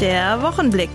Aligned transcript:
Der 0.00 0.40
Wochenblick. 0.42 0.90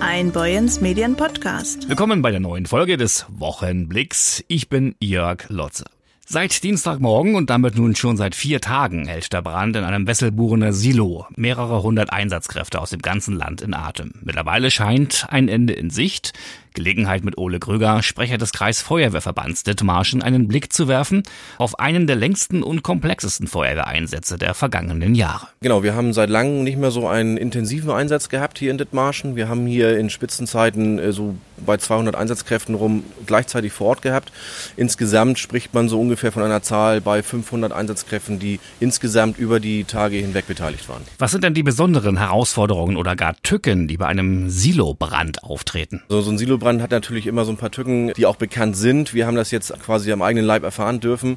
Ein 0.00 0.32
Boyens 0.32 0.80
Medien 0.80 1.14
Podcast. 1.14 1.88
Willkommen 1.88 2.20
bei 2.20 2.32
der 2.32 2.40
neuen 2.40 2.66
Folge 2.66 2.96
des 2.96 3.26
Wochenblicks. 3.28 4.42
Ich 4.48 4.68
bin 4.68 4.96
Jörg 4.98 5.48
Lotze. 5.48 5.84
Seit 6.26 6.64
Dienstagmorgen 6.64 7.36
und 7.36 7.50
damit 7.50 7.76
nun 7.76 7.94
schon 7.94 8.16
seit 8.16 8.34
vier 8.34 8.60
Tagen 8.60 9.06
hält 9.06 9.32
der 9.32 9.42
Brand 9.42 9.76
in 9.76 9.84
einem 9.84 10.06
Wesselburener 10.06 10.72
Silo 10.72 11.26
mehrere 11.36 11.82
hundert 11.82 12.12
Einsatzkräfte 12.12 12.80
aus 12.80 12.90
dem 12.90 13.02
ganzen 13.02 13.36
Land 13.36 13.60
in 13.60 13.74
Atem. 13.74 14.12
Mittlerweile 14.22 14.72
scheint 14.72 15.26
ein 15.28 15.48
Ende 15.48 15.74
in 15.74 15.90
Sicht. 15.90 16.32
Gelegenheit 16.74 17.24
mit 17.24 17.38
Ole 17.38 17.58
Krüger, 17.58 18.02
Sprecher 18.02 18.38
des 18.38 18.52
Kreisfeuerwehrverbands 18.52 19.62
Dithmarschen, 19.62 20.22
einen 20.22 20.48
Blick 20.48 20.72
zu 20.72 20.88
werfen 20.88 21.22
auf 21.58 21.78
einen 21.78 22.06
der 22.06 22.16
längsten 22.16 22.62
und 22.62 22.82
komplexesten 22.82 23.46
Feuerwehreinsätze 23.46 24.38
der 24.38 24.54
vergangenen 24.54 25.14
Jahre. 25.14 25.48
Genau, 25.60 25.82
wir 25.82 25.94
haben 25.94 26.12
seit 26.12 26.30
langem 26.30 26.64
nicht 26.64 26.78
mehr 26.78 26.90
so 26.90 27.08
einen 27.08 27.36
intensiven 27.36 27.90
Einsatz 27.90 28.28
gehabt 28.28 28.58
hier 28.58 28.70
in 28.70 28.78
Dithmarschen. 28.78 29.36
Wir 29.36 29.48
haben 29.48 29.66
hier 29.66 29.98
in 29.98 30.10
Spitzenzeiten 30.10 30.98
äh, 30.98 31.12
so 31.12 31.34
bei 31.64 31.76
200 31.76 32.16
Einsatzkräften 32.16 32.74
rum 32.74 33.04
gleichzeitig 33.26 33.72
vor 33.72 33.88
Ort 33.88 34.02
gehabt. 34.02 34.32
Insgesamt 34.76 35.38
spricht 35.38 35.74
man 35.74 35.88
so 35.88 36.00
ungefähr 36.00 36.32
von 36.32 36.42
einer 36.42 36.62
Zahl 36.62 37.00
bei 37.00 37.22
500 37.22 37.72
Einsatzkräften, 37.72 38.38
die 38.38 38.60
insgesamt 38.80 39.38
über 39.38 39.60
die 39.60 39.84
Tage 39.84 40.16
hinweg 40.16 40.46
beteiligt 40.46 40.88
waren. 40.88 41.02
Was 41.18 41.30
sind 41.30 41.44
denn 41.44 41.54
die 41.54 41.62
besonderen 41.62 42.18
Herausforderungen 42.18 42.96
oder 42.96 43.16
gar 43.16 43.36
Tücken, 43.42 43.88
die 43.88 43.96
bei 43.96 44.06
einem 44.06 44.50
Silobrand 44.50 45.44
auftreten? 45.44 46.02
So, 46.08 46.20
so 46.20 46.30
ein 46.30 46.38
Silo 46.38 46.58
Hildebrand 46.62 46.80
hat 46.80 46.92
natürlich 46.92 47.26
immer 47.26 47.44
so 47.44 47.50
ein 47.50 47.56
paar 47.56 47.72
Tücken, 47.72 48.12
die 48.12 48.24
auch 48.24 48.36
bekannt 48.36 48.76
sind. 48.76 49.14
Wir 49.14 49.26
haben 49.26 49.34
das 49.34 49.50
jetzt 49.50 49.72
quasi 49.80 50.12
am 50.12 50.22
eigenen 50.22 50.46
Leib 50.46 50.62
erfahren 50.62 51.00
dürfen 51.00 51.36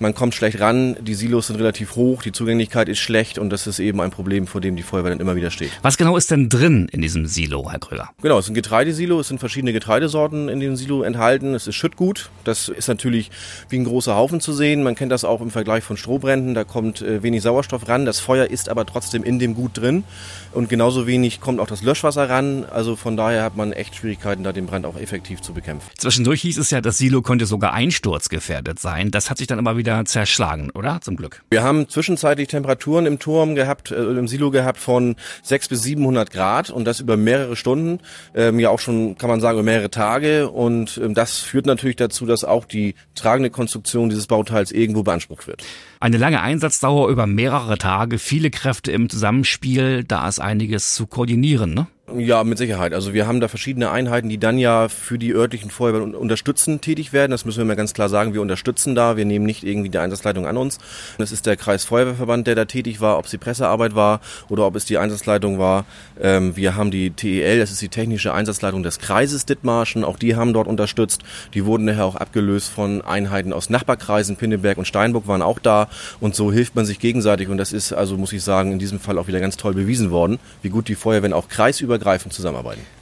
man 0.00 0.14
kommt 0.14 0.34
schlecht 0.34 0.60
ran, 0.60 0.96
die 1.00 1.14
Silos 1.14 1.48
sind 1.48 1.56
relativ 1.56 1.96
hoch, 1.96 2.22
die 2.22 2.32
Zugänglichkeit 2.32 2.88
ist 2.88 2.98
schlecht 2.98 3.38
und 3.38 3.50
das 3.50 3.66
ist 3.66 3.78
eben 3.78 4.00
ein 4.00 4.10
Problem, 4.10 4.46
vor 4.46 4.60
dem 4.60 4.76
die 4.76 4.82
Feuerwehr 4.82 5.10
dann 5.10 5.20
immer 5.20 5.36
wieder 5.36 5.50
steht. 5.50 5.70
Was 5.82 5.96
genau 5.96 6.16
ist 6.16 6.30
denn 6.30 6.48
drin 6.48 6.88
in 6.92 7.02
diesem 7.02 7.26
Silo, 7.26 7.70
Herr 7.70 7.78
Kröger? 7.78 8.10
Genau, 8.22 8.38
es 8.38 8.46
ist 8.46 8.50
ein 8.50 8.54
Getreidesilo, 8.54 9.20
es 9.20 9.28
sind 9.28 9.38
verschiedene 9.38 9.72
Getreidesorten 9.72 10.48
in 10.48 10.60
dem 10.60 10.76
Silo 10.76 11.02
enthalten. 11.02 11.54
Es 11.54 11.66
ist 11.66 11.74
Schüttgut, 11.74 12.30
das 12.44 12.68
ist 12.68 12.88
natürlich 12.88 13.30
wie 13.68 13.78
ein 13.78 13.84
großer 13.84 14.14
Haufen 14.14 14.40
zu 14.40 14.52
sehen. 14.52 14.82
Man 14.82 14.94
kennt 14.94 15.12
das 15.12 15.24
auch 15.24 15.40
im 15.40 15.50
Vergleich 15.50 15.84
von 15.84 15.96
Strohbränden, 15.96 16.54
da 16.54 16.64
kommt 16.64 17.02
äh, 17.02 17.22
wenig 17.22 17.42
Sauerstoff 17.42 17.88
ran. 17.88 18.04
Das 18.04 18.20
Feuer 18.20 18.46
ist 18.46 18.68
aber 18.68 18.86
trotzdem 18.86 19.24
in 19.24 19.38
dem 19.38 19.54
Gut 19.54 19.76
drin 19.78 20.04
und 20.52 20.68
genauso 20.68 21.06
wenig 21.06 21.40
kommt 21.40 21.60
auch 21.60 21.66
das 21.66 21.82
Löschwasser 21.82 22.28
ran. 22.28 22.64
Also 22.64 22.96
von 22.96 23.16
daher 23.16 23.42
hat 23.42 23.56
man 23.56 23.72
echt 23.72 23.96
Schwierigkeiten, 23.96 24.44
da 24.44 24.52
den 24.52 24.66
Brand 24.66 24.86
auch 24.86 24.96
effektiv 24.96 25.40
zu 25.40 25.52
bekämpfen. 25.52 25.88
Zwischendurch 25.96 26.42
hieß 26.42 26.58
es 26.58 26.70
ja, 26.70 26.80
das 26.80 26.98
Silo 26.98 27.22
könnte 27.22 27.46
sogar 27.46 27.72
einsturzgefährdet 27.72 28.78
sein. 28.78 29.10
Das 29.10 29.30
hat 29.30 29.38
sich 29.38 29.46
dann 29.46 29.58
aber 29.58 29.76
wieder 29.76 29.87
wieder 29.88 30.04
zerschlagen, 30.04 30.70
oder? 30.74 31.00
Zum 31.00 31.16
Glück. 31.16 31.42
Wir 31.50 31.62
haben 31.62 31.88
zwischenzeitlich 31.88 32.48
Temperaturen 32.48 33.06
im 33.06 33.18
Turm 33.18 33.54
gehabt, 33.54 33.90
äh, 33.90 33.96
im 33.96 34.28
Silo 34.28 34.50
gehabt 34.50 34.78
von 34.78 35.16
600 35.42 35.68
bis 35.68 35.82
700 35.82 36.30
Grad 36.30 36.70
und 36.70 36.84
das 36.84 37.00
über 37.00 37.16
mehrere 37.16 37.56
Stunden, 37.56 38.00
ähm, 38.34 38.58
ja 38.58 38.70
auch 38.70 38.80
schon, 38.80 39.16
kann 39.18 39.30
man 39.30 39.40
sagen, 39.40 39.58
über 39.58 39.64
mehrere 39.64 39.90
Tage 39.90 40.50
und 40.50 41.00
ähm, 41.02 41.14
das 41.14 41.38
führt 41.38 41.66
natürlich 41.66 41.96
dazu, 41.96 42.26
dass 42.26 42.44
auch 42.44 42.64
die 42.64 42.94
tragende 43.14 43.50
Konstruktion 43.50 44.08
dieses 44.08 44.26
Bauteils 44.26 44.72
irgendwo 44.72 45.02
beansprucht 45.02 45.46
wird. 45.46 45.64
Eine 46.00 46.18
lange 46.18 46.42
Einsatzdauer 46.42 47.08
über 47.08 47.26
mehrere 47.26 47.78
Tage, 47.78 48.18
viele 48.18 48.50
Kräfte 48.50 48.92
im 48.92 49.08
Zusammenspiel, 49.08 50.04
da 50.04 50.28
ist 50.28 50.38
einiges 50.38 50.94
zu 50.94 51.06
koordinieren, 51.06 51.74
ne? 51.74 51.86
Ja, 52.16 52.42
mit 52.42 52.56
Sicherheit. 52.56 52.94
Also 52.94 53.12
wir 53.12 53.26
haben 53.26 53.40
da 53.40 53.48
verschiedene 53.48 53.90
Einheiten, 53.90 54.28
die 54.30 54.38
dann 54.38 54.58
ja 54.58 54.88
für 54.88 55.18
die 55.18 55.34
örtlichen 55.34 55.70
Feuerwehren 55.70 56.14
unterstützen 56.14 56.80
tätig 56.80 57.12
werden. 57.12 57.30
Das 57.32 57.44
müssen 57.44 57.58
wir 57.58 57.64
mal 57.66 57.76
ganz 57.76 57.92
klar 57.92 58.08
sagen. 58.08 58.32
Wir 58.32 58.40
unterstützen 58.40 58.94
da. 58.94 59.16
Wir 59.16 59.26
nehmen 59.26 59.44
nicht 59.44 59.62
irgendwie 59.62 59.90
die 59.90 59.98
Einsatzleitung 59.98 60.46
an 60.46 60.56
uns. 60.56 60.78
Das 61.18 61.32
ist 61.32 61.44
der 61.44 61.56
Kreisfeuerwehrverband, 61.56 62.46
der 62.46 62.54
da 62.54 62.64
tätig 62.64 63.00
war, 63.00 63.18
ob 63.18 63.26
es 63.26 63.30
die 63.30 63.38
Pressearbeit 63.38 63.94
war 63.94 64.20
oder 64.48 64.66
ob 64.66 64.76
es 64.76 64.86
die 64.86 64.96
Einsatzleitung 64.96 65.58
war. 65.58 65.84
Ähm, 66.20 66.56
wir 66.56 66.76
haben 66.76 66.90
die 66.90 67.10
TEL, 67.10 67.58
das 67.58 67.70
ist 67.70 67.82
die 67.82 67.88
technische 67.88 68.32
Einsatzleitung 68.32 68.82
des 68.82 68.98
Kreises 68.98 69.44
Dithmarschen. 69.44 70.04
Auch 70.04 70.18
die 70.18 70.36
haben 70.36 70.52
dort 70.52 70.68
unterstützt. 70.68 71.22
Die 71.54 71.64
wurden 71.64 71.84
nachher 71.84 72.04
auch 72.04 72.16
abgelöst 72.16 72.70
von 72.70 73.02
Einheiten 73.02 73.52
aus 73.52 73.70
Nachbarkreisen. 73.70 74.36
Pinneberg 74.36 74.78
und 74.78 74.86
Steinburg 74.86 75.26
waren 75.26 75.42
auch 75.42 75.58
da. 75.58 75.88
Und 76.20 76.34
so 76.34 76.52
hilft 76.52 76.76
man 76.76 76.86
sich 76.86 77.00
gegenseitig. 77.00 77.48
Und 77.48 77.58
das 77.58 77.72
ist 77.72 77.92
also, 77.92 78.16
muss 78.16 78.32
ich 78.32 78.42
sagen, 78.42 78.72
in 78.72 78.78
diesem 78.78 79.00
Fall 79.00 79.18
auch 79.18 79.26
wieder 79.26 79.40
ganz 79.40 79.56
toll 79.56 79.74
bewiesen 79.74 80.10
worden, 80.10 80.38
wie 80.62 80.68
gut 80.68 80.88
die 80.88 80.94
Feuerwehren 80.94 81.32
auch 81.32 81.48
kreisüber 81.48 81.88
übergreifend 81.88 82.34
zusammenarbeiten. 82.34 82.97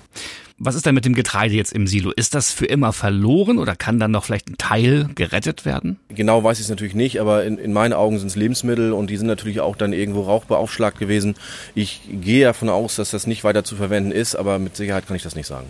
Was 0.59 0.75
ist 0.75 0.87
denn 0.87 0.95
mit 0.95 1.05
dem 1.05 1.15
Getreide 1.15 1.55
jetzt 1.55 1.75
im 1.75 1.87
Silo? 1.87 2.13
Ist 2.17 2.35
das 2.35 2.51
für 2.51 2.65
immer 2.65 2.95
verloren 2.95 3.59
oder 3.59 3.77
kann 3.77 4.01
dann 4.01 4.11
noch 4.11 4.25
vielleicht 4.25 4.49
ein 4.49 4.57
Teil 4.57 5.07
gerettet 5.15 5.67
werden? 5.67 5.99
Genau 6.09 6.43
weiß 6.43 6.59
ich 6.59 6.65
es 6.65 6.71
natürlich 6.71 6.95
nicht, 6.95 7.21
aber 7.21 7.45
in, 7.45 7.59
in 7.59 7.75
meinen 7.75 7.93
Augen 7.93 8.19
sind 8.19 8.29
es 8.29 8.37
Lebensmittel 8.37 8.93
und 8.93 9.11
die 9.11 9.19
sind 9.19 9.27
natürlich 9.27 9.61
auch 9.61 9.77
dann 9.77 9.93
irgendwo 9.93 10.23
rauchbeaufschlagt 10.23 10.99
gewesen. 10.99 11.35
Ich 11.75 12.01
gehe 12.11 12.45
davon 12.45 12.71
aus, 12.71 12.97
dass 12.97 13.11
das 13.11 13.27
nicht 13.27 13.45
weiter 13.45 13.65
zu 13.65 13.77
verwenden 13.77 14.13
ist, 14.13 14.35
aber 14.35 14.59
mit 14.59 14.77
Sicherheit 14.77 15.07
kann 15.07 15.17
ich 15.17 15.23
das 15.23 15.37
nicht 15.37 15.47
sagen. 15.47 15.67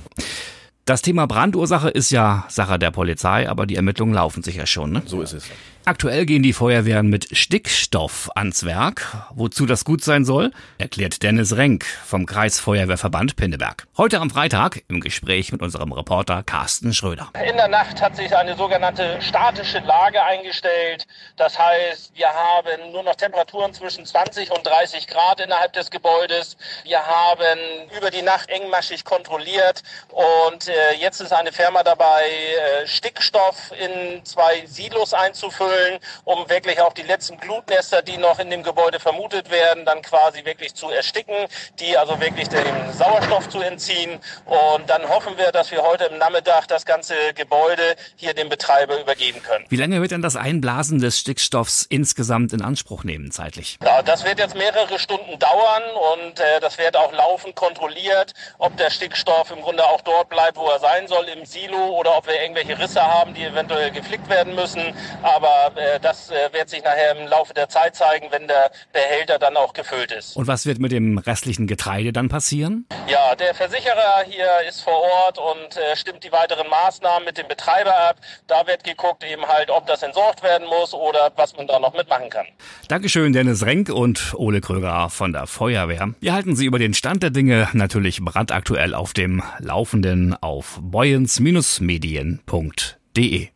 Das 0.85 1.03
Thema 1.03 1.27
Brandursache 1.27 1.89
ist 1.89 2.13
ja 2.13 2.45
Sache 2.49 2.79
der 2.79 2.93
Polizei, 2.93 3.49
aber 3.49 3.67
die 3.67 3.75
Ermittlungen 3.75 4.15
laufen 4.15 4.45
sicher 4.45 4.67
schon. 4.67 4.93
Ne? 4.93 5.03
So 5.05 5.21
ist 5.21 5.33
es. 5.33 5.47
Aktuell 5.89 6.27
gehen 6.27 6.43
die 6.43 6.53
Feuerwehren 6.53 7.07
mit 7.07 7.29
Stickstoff 7.31 8.29
ans 8.35 8.67
Werk. 8.67 9.07
Wozu 9.37 9.67
das 9.67 9.85
gut 9.85 10.03
sein 10.03 10.25
soll, 10.25 10.51
erklärt 10.79 11.23
Dennis 11.23 11.57
Renk 11.57 11.85
vom 11.85 12.27
Kreisfeuerwehrverband 12.27 13.37
Pinneberg. 13.37 13.87
Heute 13.97 14.19
am 14.19 14.29
Freitag 14.29 14.83
im 14.89 14.99
Gespräch 14.99 15.53
mit 15.53 15.63
unserem 15.63 15.93
Reporter 15.93 16.43
Carsten 16.43 16.93
Schröder. 16.93 17.29
In 17.49 17.57
der 17.57 17.69
Nacht 17.69 18.03
hat 18.03 18.17
sich 18.17 18.35
eine 18.37 18.57
sogenannte 18.57 19.23
statische 19.23 19.79
Lage 19.79 20.21
eingestellt. 20.25 21.07
Das 21.37 21.57
heißt, 21.57 22.17
wir 22.17 22.31
haben 22.31 22.91
nur 22.91 23.05
noch 23.05 23.15
Temperaturen 23.15 23.73
zwischen 23.73 24.05
20 24.05 24.51
und 24.51 24.67
30 24.67 25.07
Grad 25.07 25.41
innerhalb 25.41 25.73
des 25.73 25.93
Gebäudes. 25.93 26.57
Wir 26.83 26.99
haben 26.99 27.61
über 27.97 28.11
die 28.11 28.23
Nacht 28.23 28.49
engmaschig 28.49 29.05
kontrolliert 29.05 29.85
und 30.09 30.67
äh, 30.67 30.95
jetzt 30.99 31.21
ist 31.21 31.33
eine 31.33 31.53
Firma 31.53 31.85
dabei, 31.85 32.25
äh, 32.25 32.89
Stickstoff 32.89 33.71
in 33.79 34.25
zwei 34.25 34.67
Silos 34.67 35.15
einzufüllen 35.15 35.76
füllen, 35.77 35.99
um 36.25 36.49
wirklich 36.49 36.81
auch 36.81 36.93
die 36.93 37.03
letzten 37.03 37.39
Glutnester, 37.39 38.03
die 38.03 38.17
noch 38.17 38.39
in 38.39 38.51
dem 38.51 38.63
Gebäude 38.63 39.01
vermutet 39.01 39.51
werden, 39.51 39.85
dann 39.85 40.03
quasi 40.03 40.45
wirklich 40.45 40.75
zu 40.75 40.91
ersticken, 40.91 41.35
die 41.81 41.97
also 41.97 42.21
wirklich 42.21 42.49
den 42.49 42.93
Sauerstoff 42.93 43.49
zu 43.49 43.61
entziehen. 43.61 44.19
Und 44.45 44.89
dann 44.89 45.09
hoffen 45.09 45.37
wir, 45.37 45.53
dass 45.53 45.71
wir 45.71 45.83
heute 45.83 46.05
im 46.05 46.19
Nachmittag 46.19 46.69
das 46.69 46.85
ganze 46.85 47.15
Gebäude 47.35 47.97
hier 48.17 48.35
dem 48.35 48.49
Betreiber 48.49 49.01
übergeben 49.01 49.43
können. 49.43 49.65
Wie 49.69 49.77
lange 49.77 50.01
wird 50.01 50.11
denn 50.11 50.23
das 50.23 50.37
Einblasen 50.37 50.99
des 50.99 51.19
Stickstoffs 51.19 51.87
insgesamt 51.89 52.53
in 52.53 52.63
Anspruch 52.63 53.05
nehmen 53.05 53.31
zeitlich? 53.31 53.79
Ja, 53.85 54.03
das 54.03 54.25
wird 54.25 54.39
jetzt 54.39 54.57
mehrere 54.57 54.99
Stunden 54.99 55.39
dauern 55.39 55.83
und 56.15 56.41
äh, 56.41 56.61
das 56.61 56.79
wird 56.79 56.97
auch 56.97 57.13
laufend 57.13 57.55
kontrolliert, 57.55 58.33
ob 58.59 58.77
der 58.77 58.91
Stickstoff 58.91 59.51
im 59.51 59.63
Grunde 59.63 59.85
auch 59.85 60.01
dort 60.01 60.29
bleibt, 60.29 60.57
wo 60.57 60.67
er 60.69 60.79
sein 60.79 61.09
soll, 61.09 61.25
im 61.27 61.45
Silo 61.45 61.99
oder 61.99 62.17
ob 62.17 62.27
wir 62.27 62.41
irgendwelche 62.41 62.79
Risse 62.79 63.03
haben, 63.03 63.35
die 63.35 63.45
eventuell 63.45 63.91
geflickt 63.91 64.29
werden 64.29 64.55
müssen. 64.55 64.95
Aber 65.23 65.66
äh, 65.77 66.01
das 66.01 66.31
äh, 66.31 66.53
wird 66.53 66.69
sich 66.69 66.83
nachher 66.83 67.17
im 67.17 67.29
Laufe 67.29 67.55
der 67.55 67.69
Zeit 67.69 67.97
zeigen, 67.97 68.27
wenn 68.31 68.47
der 68.47 68.71
Behälter 68.93 69.39
dann 69.39 69.57
auch 69.57 69.73
gefüllt 69.73 70.13
ist. 70.13 70.37
Und 70.37 70.47
was 70.47 70.67
wird 70.67 70.79
mit 70.79 70.93
dem 70.93 71.19
restlichen 71.19 71.67
Getreide 71.67 72.13
dann 72.13 72.29
passieren? 72.29 72.87
Ja, 73.09 73.35
der 73.35 73.55
Versicherer 73.55 74.25
hier 74.27 74.47
ist 74.69 74.83
vor 74.83 75.01
Ort 75.01 75.39
und 75.39 75.77
äh, 75.77 75.97
stimmt 75.97 76.25
die 76.25 76.33
weiteren 76.33 76.69
Maßnahmen 76.69 77.25
mit 77.25 77.39
dem 77.39 77.49
Betreiber 77.49 77.97
ab. 77.97 78.17
Da 78.47 78.67
wird 78.67 78.85
geguckt 78.85 79.25
eben 79.25 79.47
halt, 79.47 79.71
ob 79.71 79.87
das 79.87 80.03
entsorgt 80.03 80.43
werden 80.43 80.69
muss 80.69 80.95
oder 80.95 81.33
was 81.37 81.57
man 81.57 81.67
da 81.67 81.79
noch 81.79 81.95
mitmachen 81.95 82.31
kann. 82.31 82.47
Dankeschön, 82.89 83.33
Dennis 83.33 83.65
Renk 83.65 83.89
und 83.89 84.35
Ole 84.35 84.61
Kröger 84.61 85.09
von 85.11 85.33
der 85.33 85.47
Feuerwehr. 85.47 86.15
Wir 86.21 86.35
halten 86.35 86.57
Sie 86.57 86.67
über 86.67 86.79
den 86.79 86.95
Stand 86.95 87.23
der 87.23 87.31
Dinge 87.31 87.69
natürlich 87.73 88.21
brandaktuell 88.21 88.95
auf 88.95 89.13
dem 89.13 89.43
Laufenden 89.59 90.37
auf 90.41 90.79
boyens-medien.de. 90.81 93.49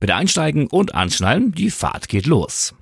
Bitte 0.00 0.14
einsteigen 0.14 0.68
und 0.68 0.94
anschnallen, 0.94 1.52
die 1.52 1.70
Fahrt 1.70 2.08
geht 2.08 2.26
los. 2.26 2.74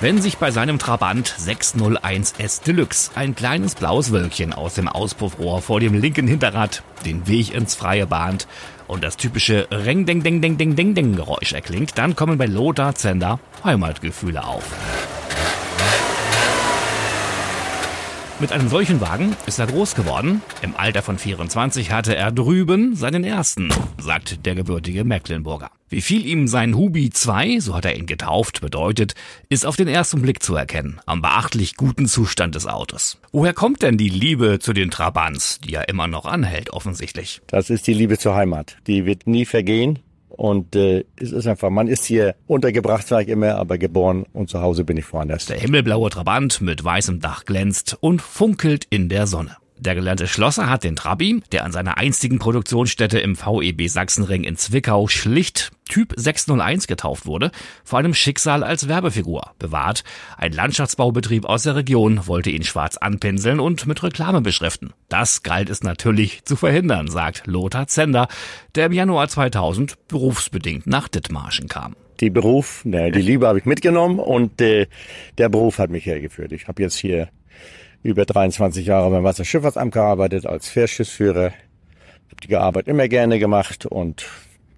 Wenn 0.00 0.22
sich 0.22 0.38
bei 0.38 0.50
seinem 0.50 0.78
Trabant 0.78 1.28
601S 1.28 2.64
Deluxe 2.64 3.10
ein 3.14 3.34
kleines 3.34 3.74
blaues 3.74 4.10
Wölkchen 4.10 4.54
aus 4.54 4.72
dem 4.72 4.88
Auspuffrohr 4.88 5.60
vor 5.60 5.78
dem 5.78 5.92
linken 5.92 6.26
Hinterrad 6.26 6.82
den 7.04 7.28
Weg 7.28 7.52
ins 7.54 7.74
Freie 7.74 8.06
bahnt 8.06 8.48
und 8.88 9.04
das 9.04 9.18
typische 9.18 9.68
Reng 9.70 10.06
Deng 10.06 10.22
Deng 10.22 10.40
Deng 10.40 10.56
Deng 10.56 10.74
Deng 10.74 10.94
Deng 10.94 11.16
Geräusch 11.16 11.52
erklingt, 11.52 11.98
dann 11.98 12.16
kommen 12.16 12.38
bei 12.38 12.46
Lothar 12.46 12.94
Zender 12.94 13.40
Heimatgefühle 13.62 14.42
auf. 14.42 14.64
Mit 18.40 18.52
einem 18.52 18.70
solchen 18.70 19.02
Wagen 19.02 19.36
ist 19.44 19.58
er 19.58 19.66
groß 19.66 19.94
geworden. 19.94 20.40
Im 20.62 20.74
Alter 20.74 21.02
von 21.02 21.18
24 21.18 21.92
hatte 21.92 22.16
er 22.16 22.32
drüben 22.32 22.96
seinen 22.96 23.22
ersten, 23.22 23.68
sagt 23.98 24.46
der 24.46 24.54
gebürtige 24.54 25.04
Mecklenburger. 25.04 25.70
Wie 25.90 26.00
viel 26.00 26.24
ihm 26.24 26.48
sein 26.48 26.74
Hubi 26.74 27.10
2, 27.10 27.60
so 27.60 27.76
hat 27.76 27.84
er 27.84 27.98
ihn 27.98 28.06
getauft, 28.06 28.62
bedeutet, 28.62 29.14
ist 29.50 29.66
auf 29.66 29.76
den 29.76 29.88
ersten 29.88 30.22
Blick 30.22 30.42
zu 30.42 30.54
erkennen, 30.54 31.02
am 31.04 31.20
beachtlich 31.20 31.76
guten 31.76 32.06
Zustand 32.06 32.54
des 32.54 32.66
Autos. 32.66 33.18
Woher 33.30 33.52
kommt 33.52 33.82
denn 33.82 33.98
die 33.98 34.08
Liebe 34.08 34.58
zu 34.58 34.72
den 34.72 34.90
Trabants, 34.90 35.60
die 35.60 35.72
ja 35.72 35.82
immer 35.82 36.06
noch 36.06 36.24
anhält, 36.24 36.70
offensichtlich? 36.70 37.42
Das 37.46 37.68
ist 37.68 37.86
die 37.86 37.94
Liebe 37.94 38.16
zur 38.16 38.36
Heimat. 38.36 38.78
Die 38.86 39.04
wird 39.04 39.26
nie 39.26 39.44
vergehen. 39.44 39.98
Und 40.40 40.74
äh, 40.74 41.04
es 41.16 41.32
ist 41.32 41.46
einfach, 41.46 41.68
man 41.68 41.86
ist 41.86 42.06
hier 42.06 42.34
untergebracht, 42.46 43.06
sage 43.06 43.24
ich 43.24 43.28
immer, 43.28 43.56
aber 43.56 43.76
geboren 43.76 44.24
und 44.32 44.48
zu 44.48 44.62
Hause 44.62 44.84
bin 44.84 44.96
ich 44.96 45.12
woanders. 45.12 45.44
Der 45.44 45.58
himmelblaue 45.58 46.08
Trabant 46.08 46.62
mit 46.62 46.82
weißem 46.82 47.20
Dach 47.20 47.44
glänzt 47.44 47.98
und 48.00 48.22
funkelt 48.22 48.86
in 48.88 49.10
der 49.10 49.26
Sonne. 49.26 49.58
Der 49.80 49.94
gelernte 49.94 50.26
Schlosser 50.26 50.68
hat 50.68 50.84
den 50.84 50.94
Trabi, 50.94 51.42
der 51.52 51.64
an 51.64 51.72
seiner 51.72 51.96
einstigen 51.96 52.38
Produktionsstätte 52.38 53.18
im 53.18 53.34
VEB 53.34 53.88
Sachsenring 53.88 54.44
in 54.44 54.56
Zwickau 54.56 55.08
schlicht 55.08 55.70
Typ 55.88 56.12
601 56.14 56.86
getauft 56.86 57.24
wurde, 57.24 57.50
vor 57.82 57.98
einem 57.98 58.12
Schicksal 58.12 58.62
als 58.62 58.88
Werbefigur 58.88 59.52
bewahrt. 59.58 60.04
Ein 60.36 60.52
Landschaftsbaubetrieb 60.52 61.46
aus 61.46 61.62
der 61.62 61.76
Region 61.76 62.26
wollte 62.26 62.50
ihn 62.50 62.62
schwarz 62.62 62.98
anpinseln 62.98 63.58
und 63.58 63.86
mit 63.86 64.02
Reklame 64.02 64.42
beschriften. 64.42 64.92
Das 65.08 65.42
galt 65.42 65.70
es 65.70 65.82
natürlich 65.82 66.44
zu 66.44 66.56
verhindern, 66.56 67.08
sagt 67.08 67.46
Lothar 67.46 67.86
Zender, 67.86 68.28
der 68.74 68.86
im 68.86 68.92
Januar 68.92 69.28
2000 69.28 69.96
berufsbedingt 70.08 70.86
nach 70.86 71.08
Dithmarschen 71.08 71.68
kam 71.68 71.96
die 72.20 72.28
Beruf, 72.28 72.84
ne, 72.84 73.10
die 73.10 73.22
Liebe 73.22 73.48
habe 73.48 73.58
ich 73.58 73.64
mitgenommen 73.64 74.18
und 74.18 74.60
äh, 74.60 74.88
der 75.38 75.48
Beruf 75.48 75.78
hat 75.78 75.88
mich 75.88 76.04
hergeführt. 76.04 76.52
Ich 76.52 76.68
habe 76.68 76.82
jetzt 76.82 76.98
hier 76.98 77.30
über 78.02 78.24
23 78.24 78.86
Jahre 78.86 79.10
beim 79.10 79.24
Wasserschifffahrtsamt 79.24 79.92
gearbeitet 79.92 80.46
als 80.46 80.68
Fährschiffsführer. 80.68 81.52
Habe 82.30 82.46
die 82.48 82.56
Arbeit 82.56 82.88
immer 82.88 83.08
gerne 83.08 83.38
gemacht 83.38 83.86
und 83.86 84.26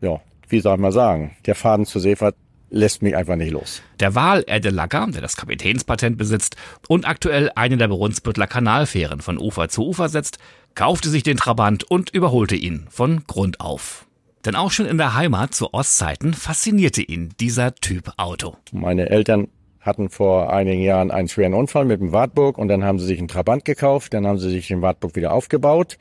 ja, 0.01 0.21
wie 0.49 0.61
soll 0.61 0.77
man 0.79 0.93
sagen, 0.93 1.37
der 1.47 1.55
Faden 1.55 1.87
zur 1.87 2.01
Seefahrt 2.01 2.35
lässt 2.71 3.03
mich 3.03 3.15
einfach 3.15 3.37
nicht 3.37 3.53
los. 3.53 3.83
Der 4.01 4.15
Wal 4.15 4.45
Erdelacker, 4.47 5.07
der 5.13 5.21
das 5.21 5.37
Kapitänspatent 5.37 6.17
besitzt 6.17 6.57
und 6.89 7.07
aktuell 7.07 7.51
eine 7.55 7.77
der 7.77 7.89
Brunsbüttler 7.89 8.47
Kanalfähren 8.47 9.21
von 9.21 9.39
Ufer 9.39 9.69
zu 9.69 9.87
Ufer 9.87 10.09
setzt, 10.09 10.39
kaufte 10.75 11.11
sich 11.11 11.23
den 11.23 11.37
Trabant 11.37 11.85
und 11.85 12.11
überholte 12.11 12.57
ihn 12.57 12.87
von 12.89 13.25
Grund 13.27 13.61
auf. 13.61 14.07
Denn 14.45 14.57
auch 14.57 14.73
schon 14.73 14.87
in 14.87 14.99
der 14.99 15.15
Heimat 15.15 15.55
zu 15.55 15.73
Ostzeiten 15.73 16.35
faszinierte 16.35 17.03
ihn 17.03 17.35
dieser 17.39 17.75
Typ 17.75 18.13
Auto. 18.17 18.57
Meine 18.73 19.09
Eltern 19.11 19.49
hatten 19.83 20.09
vor 20.09 20.53
einigen 20.53 20.83
Jahren 20.83 21.11
einen 21.11 21.29
schweren 21.29 21.55
Unfall 21.55 21.85
mit 21.85 22.01
dem 22.01 22.13
Wartburg 22.13 22.57
und 22.57 22.69
dann 22.69 22.85
haben 22.85 22.99
sie 22.99 23.07
sich 23.07 23.19
einen 23.19 23.29
Trabant 23.29 23.65
gekauft, 23.65 24.15
dann 24.15 24.27
haben 24.27 24.39
sie 24.39 24.51
sich 24.51 24.69
den 24.69 24.81
Wartburg 24.81 25.17
wieder 25.17 25.33
aufgebaut 25.33 25.99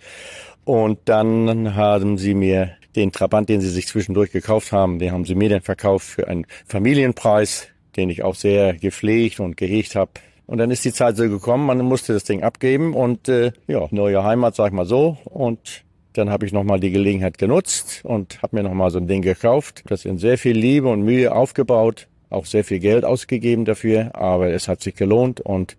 und 0.64 1.00
dann 1.06 1.76
haben 1.76 2.18
sie 2.18 2.36
mir 2.36 2.72
den 2.96 3.12
Trabant, 3.12 3.50
den 3.50 3.62
sie 3.62 3.70
sich 3.70 3.88
zwischendurch 3.88 4.32
gekauft 4.32 4.72
haben, 4.72 5.00
den 5.00 5.12
haben 5.12 5.26
sie 5.26 5.36
mir 5.36 5.50
dann 5.50 5.62
verkauft 5.62 6.06
für 6.06 6.28
einen 6.28 6.46
Familienpreis, 6.66 7.68
den 7.96 8.10
ich 8.10 8.24
auch 8.24 8.36
sehr 8.36 8.74
gepflegt 8.74 9.40
und 9.40 9.58
gehegt 9.58 9.96
habe. 9.96 10.12
Und 10.46 10.58
dann 10.58 10.70
ist 10.70 10.84
die 10.84 10.92
Zeit 10.92 11.18
so 11.18 11.28
gekommen, 11.30 11.66
man 11.66 11.80
musste 11.80 12.14
das 12.14 12.26
Ding 12.26 12.44
abgeben 12.44 12.94
und 12.94 13.30
äh, 13.30 13.54
ja, 13.68 13.88
neue 13.92 14.24
Heimat, 14.24 14.56
sag 14.56 14.68
ich 14.68 14.74
mal 14.74 14.86
so. 14.86 15.18
Und 15.24 15.84
dann 16.14 16.30
habe 16.30 16.46
ich 16.46 16.52
nochmal 16.52 16.80
die 16.82 16.92
Gelegenheit 16.92 17.38
genutzt 17.38 18.02
und 18.04 18.42
habe 18.42 18.58
mir 18.58 18.64
nochmal 18.64 18.92
so 18.92 19.00
ein 19.00 19.08
Ding 19.08 19.22
gekauft, 19.22 19.84
das 19.88 20.04
in 20.04 20.18
sehr 20.18 20.38
viel 20.38 20.58
Liebe 20.58 20.90
und 20.90 21.04
Mühe 21.04 21.34
aufgebaut 21.34 22.08
auch 22.32 22.46
sehr 22.46 22.64
viel 22.64 22.80
Geld 22.80 23.06
ausgegeben 23.06 23.66
dafür, 23.66 24.16
aber 24.16 24.50
es 24.50 24.68
hat 24.68 24.82
sich 24.82 24.96
gelohnt 24.96 25.42
und 25.42 25.78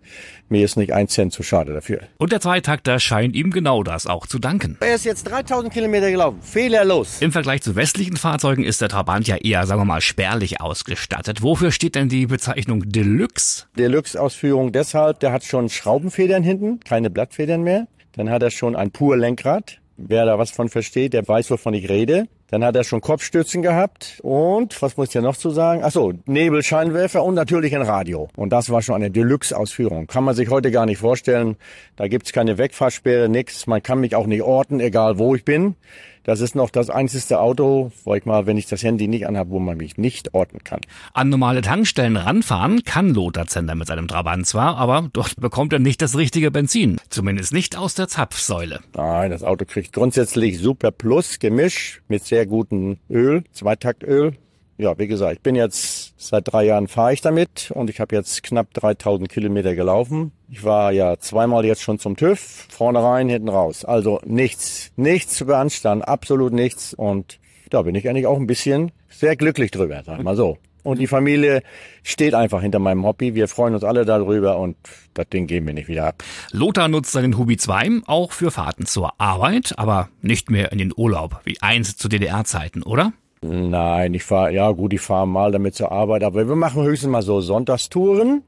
mir 0.49 0.63
ist 0.63 0.77
nicht 0.77 0.93
ein 0.93 1.07
Cent 1.07 1.33
zu 1.33 1.43
schade 1.43 1.73
dafür. 1.73 2.01
Und 2.17 2.31
der 2.31 2.39
Zweitakter 2.39 2.99
scheint 2.99 3.35
ihm 3.35 3.51
genau 3.51 3.83
das 3.83 4.05
auch 4.05 4.27
zu 4.27 4.39
danken. 4.39 4.77
Er 4.81 4.95
ist 4.95 5.05
jetzt 5.05 5.23
3000 5.23 5.73
Kilometer 5.73 6.11
gelaufen, 6.11 6.39
fehlerlos. 6.41 7.21
Im 7.21 7.31
Vergleich 7.31 7.61
zu 7.61 7.75
westlichen 7.75 8.17
Fahrzeugen 8.17 8.63
ist 8.63 8.81
der 8.81 8.89
Trabant 8.89 9.27
ja 9.27 9.37
eher, 9.37 9.65
sagen 9.65 9.81
wir 9.81 9.85
mal, 9.85 10.01
spärlich 10.01 10.61
ausgestattet. 10.61 11.41
Wofür 11.41 11.71
steht 11.71 11.95
denn 11.95 12.09
die 12.09 12.27
Bezeichnung 12.27 12.83
Deluxe? 12.89 13.65
Deluxe-Ausführung 13.77 14.71
deshalb, 14.71 15.19
der 15.19 15.31
hat 15.31 15.43
schon 15.43 15.69
Schraubenfedern 15.69 16.43
hinten, 16.43 16.79
keine 16.81 17.09
Blattfedern 17.09 17.63
mehr. 17.63 17.87
Dann 18.13 18.29
hat 18.29 18.43
er 18.43 18.51
schon 18.51 18.75
ein 18.75 18.91
pur 18.91 19.17
Lenkrad. 19.17 19.79
Wer 19.97 20.25
da 20.25 20.37
was 20.37 20.51
von 20.51 20.69
versteht, 20.69 21.13
der 21.13 21.27
weiß, 21.27 21.49
wovon 21.51 21.73
ich 21.73 21.89
rede. 21.89 22.27
Dann 22.47 22.63
hat 22.63 22.75
er 22.75 22.83
schon 22.83 23.01
Kopfstützen 23.01 23.61
gehabt 23.61 24.19
und 24.21 24.79
was 24.81 24.97
muss 24.97 25.07
ich 25.07 25.13
ja 25.15 25.21
noch 25.21 25.37
zu 25.37 25.49
sagen? 25.49 25.81
Ach 25.83 25.91
so, 25.91 26.13
Nebelscheinwerfer 26.25 27.23
und 27.23 27.33
natürlich 27.35 27.75
ein 27.75 27.81
Radio. 27.81 28.29
Und 28.35 28.51
das 28.51 28.69
war 28.69 28.81
schon 28.81 28.95
eine 28.95 29.09
Deluxe-Ausführung. 29.09 30.07
Kann 30.07 30.23
man 30.23 30.35
sich 30.35 30.49
heute 30.49 30.69
gar 30.69 30.85
nicht 30.85 30.99
vorstellen. 30.99 31.55
Da 31.95 32.07
gibt's 32.07 32.31
keine 32.31 32.57
Wegfahrsperre, 32.57 33.29
nix. 33.29 33.65
Man 33.65 33.81
kann 33.81 33.99
mich 33.99 34.15
auch 34.15 34.27
nicht 34.27 34.43
orten, 34.43 34.79
egal 34.79 35.17
wo 35.17 35.35
ich 35.35 35.45
bin. 35.45 35.75
Das 36.23 36.39
ist 36.39 36.55
noch 36.55 36.69
das 36.69 36.89
einzige 36.89 37.39
Auto, 37.39 37.91
wo 38.05 38.15
ich 38.15 38.25
mal, 38.25 38.45
wenn 38.45 38.55
ich 38.55 38.65
das 38.65 38.81
Handy 38.81 39.09
nicht 39.09 39.27
anhabe, 39.27 39.49
wo 39.49 39.59
man 39.59 39.75
mich 39.75 39.97
nicht 39.97 40.33
orten 40.33 40.63
kann. 40.63 40.79
An 41.13 41.27
normale 41.27 41.61
Tankstellen 41.61 42.15
ranfahren 42.15 42.83
kann 42.85 43.13
Lothar 43.13 43.47
Zender 43.47 43.75
mit 43.75 43.87
seinem 43.87 44.07
Trabant 44.07 44.47
zwar, 44.47 44.77
aber 44.77 45.09
dort 45.11 45.35
bekommt 45.35 45.73
er 45.73 45.79
nicht 45.79 46.01
das 46.01 46.17
richtige 46.17 46.49
Benzin. 46.49 46.97
Zumindest 47.09 47.51
nicht 47.51 47.77
aus 47.77 47.95
der 47.95 48.07
Zapfsäule. 48.07 48.79
Nein, 48.95 49.31
das 49.31 49.43
Auto 49.43 49.65
kriegt 49.65 49.91
grundsätzlich 49.91 50.59
Super 50.59 50.91
Plus 50.91 51.39
Gemisch 51.39 52.01
mit 52.07 52.23
sehr 52.23 52.42
gutem 52.45 52.97
Öl, 53.09 53.43
Zweitaktöl. 53.51 54.33
Ja, 54.77 54.97
wie 54.97 55.07
gesagt, 55.07 55.33
ich 55.33 55.41
bin 55.41 55.55
jetzt 55.55 56.13
seit 56.17 56.51
drei 56.51 56.65
Jahren 56.65 56.87
fahre 56.87 57.13
ich 57.13 57.21
damit 57.21 57.71
und 57.71 57.89
ich 57.89 57.99
habe 57.99 58.15
jetzt 58.15 58.41
knapp 58.41 58.73
3000 58.73 59.29
Kilometer 59.29 59.75
gelaufen. 59.75 60.31
Ich 60.49 60.63
war 60.63 60.91
ja 60.91 61.17
zweimal 61.17 61.63
jetzt 61.65 61.81
schon 61.81 61.99
zum 61.99 62.15
TÜV, 62.15 62.67
vorne 62.69 63.03
rein, 63.03 63.29
hinten 63.29 63.49
raus. 63.49 63.85
Also 63.85 64.19
nichts, 64.25 64.91
nichts 64.95 65.35
zu 65.35 65.45
beanstanden, 65.45 66.03
absolut 66.03 66.53
nichts. 66.53 66.93
Und 66.93 67.39
da 67.69 67.83
bin 67.83 67.93
ich 67.95 68.09
eigentlich 68.09 68.25
auch 68.25 68.37
ein 68.37 68.47
bisschen 68.47 68.91
sehr 69.09 69.35
glücklich 69.35 69.71
drüber, 69.71 70.01
sag 70.03 70.23
mal 70.23 70.35
so. 70.35 70.57
Und 70.83 70.99
die 70.99 71.07
Familie 71.07 71.63
steht 72.03 72.35
einfach 72.35 72.61
hinter 72.61 72.79
meinem 72.79 73.05
Hobby. 73.05 73.35
Wir 73.35 73.47
freuen 73.47 73.73
uns 73.73 73.83
alle 73.83 74.05
darüber 74.05 74.59
und 74.59 74.75
das 75.13 75.29
Ding 75.29 75.47
geben 75.47 75.67
wir 75.67 75.73
nicht 75.73 75.87
wieder 75.87 76.07
ab. 76.07 76.23
Lothar 76.51 76.89
nutzt 76.89 77.11
seinen 77.11 77.37
Hubi 77.37 77.57
2 77.57 78.01
auch 78.05 78.31
für 78.31 78.51
Fahrten 78.51 78.85
zur 78.85 79.19
Arbeit, 79.19 79.73
aber 79.77 80.09
nicht 80.21 80.51
mehr 80.51 80.71
in 80.71 80.77
den 80.77 80.93
Urlaub, 80.95 81.39
wie 81.45 81.61
einst 81.61 81.99
zu 81.99 82.09
DDR-Zeiten, 82.09 82.83
oder? 82.83 83.13
Nein, 83.41 84.13
ich 84.13 84.23
fahre, 84.23 84.53
ja 84.53 84.71
gut, 84.71 84.93
ich 84.93 85.01
fahre 85.01 85.27
mal 85.27 85.51
damit 85.51 85.75
zur 85.75 85.91
Arbeit, 85.91 86.23
aber 86.23 86.47
wir 86.47 86.55
machen 86.55 86.83
höchstens 86.83 87.09
mal 87.09 87.21
so 87.21 87.41
Sonntagstouren. 87.41 88.43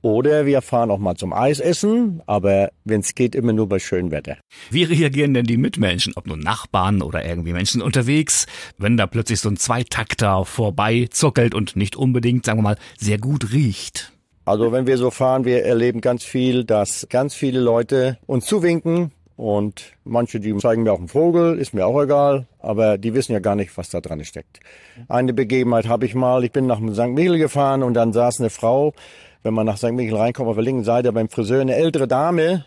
Oder 0.00 0.46
wir 0.46 0.62
fahren 0.62 0.90
auch 0.90 0.98
mal 0.98 1.16
zum 1.16 1.32
Eisessen, 1.32 2.22
aber 2.26 2.70
wenn 2.84 3.00
es 3.00 3.14
geht, 3.14 3.34
immer 3.34 3.52
nur 3.52 3.68
bei 3.68 3.78
schönem 3.78 4.10
Wetter. 4.12 4.36
Wie 4.70 4.84
reagieren 4.84 5.34
denn 5.34 5.44
die 5.44 5.56
Mitmenschen, 5.56 6.12
ob 6.16 6.26
nun 6.26 6.38
Nachbarn 6.38 7.02
oder 7.02 7.24
irgendwie 7.24 7.52
Menschen 7.52 7.82
unterwegs, 7.82 8.46
wenn 8.78 8.96
da 8.96 9.06
plötzlich 9.06 9.40
so 9.40 9.48
ein 9.48 9.56
Zweitakter 9.56 10.44
vorbei 10.44 11.08
zuckelt 11.10 11.54
und 11.54 11.74
nicht 11.74 11.96
unbedingt, 11.96 12.44
sagen 12.44 12.58
wir 12.58 12.62
mal, 12.62 12.78
sehr 12.96 13.18
gut 13.18 13.52
riecht? 13.52 14.12
Also 14.44 14.72
wenn 14.72 14.86
wir 14.86 14.96
so 14.98 15.10
fahren, 15.10 15.44
wir 15.44 15.64
erleben 15.64 16.00
ganz 16.00 16.24
viel, 16.24 16.64
dass 16.64 17.06
ganz 17.10 17.34
viele 17.34 17.60
Leute 17.60 18.18
uns 18.26 18.46
zuwinken, 18.46 19.12
und 19.38 19.92
manche, 20.02 20.40
die 20.40 20.52
zeigen 20.56 20.82
mir 20.82 20.92
auch 20.92 20.98
einen 20.98 21.06
Vogel, 21.06 21.60
ist 21.60 21.72
mir 21.72 21.86
auch 21.86 22.02
egal, 22.02 22.48
aber 22.58 22.98
die 22.98 23.14
wissen 23.14 23.30
ja 23.30 23.38
gar 23.38 23.54
nicht, 23.54 23.78
was 23.78 23.88
da 23.88 24.00
dran 24.00 24.24
steckt. 24.24 24.58
Eine 25.06 25.32
Begebenheit 25.32 25.86
habe 25.86 26.06
ich 26.06 26.16
mal, 26.16 26.42
ich 26.42 26.50
bin 26.50 26.66
nach 26.66 26.80
St. 26.80 27.10
Michel 27.10 27.38
gefahren 27.38 27.84
und 27.84 27.94
dann 27.94 28.12
saß 28.12 28.40
eine 28.40 28.50
Frau, 28.50 28.94
wenn 29.42 29.54
man 29.54 29.66
nach 29.66 29.78
St. 29.78 29.92
Michel 29.92 30.16
reinkommt, 30.16 30.48
auf 30.48 30.56
der 30.56 30.64
linken 30.64 30.84
Seite 30.84 31.12
beim 31.12 31.28
Friseur, 31.28 31.60
eine 31.60 31.74
ältere 31.74 32.08
Dame. 32.08 32.64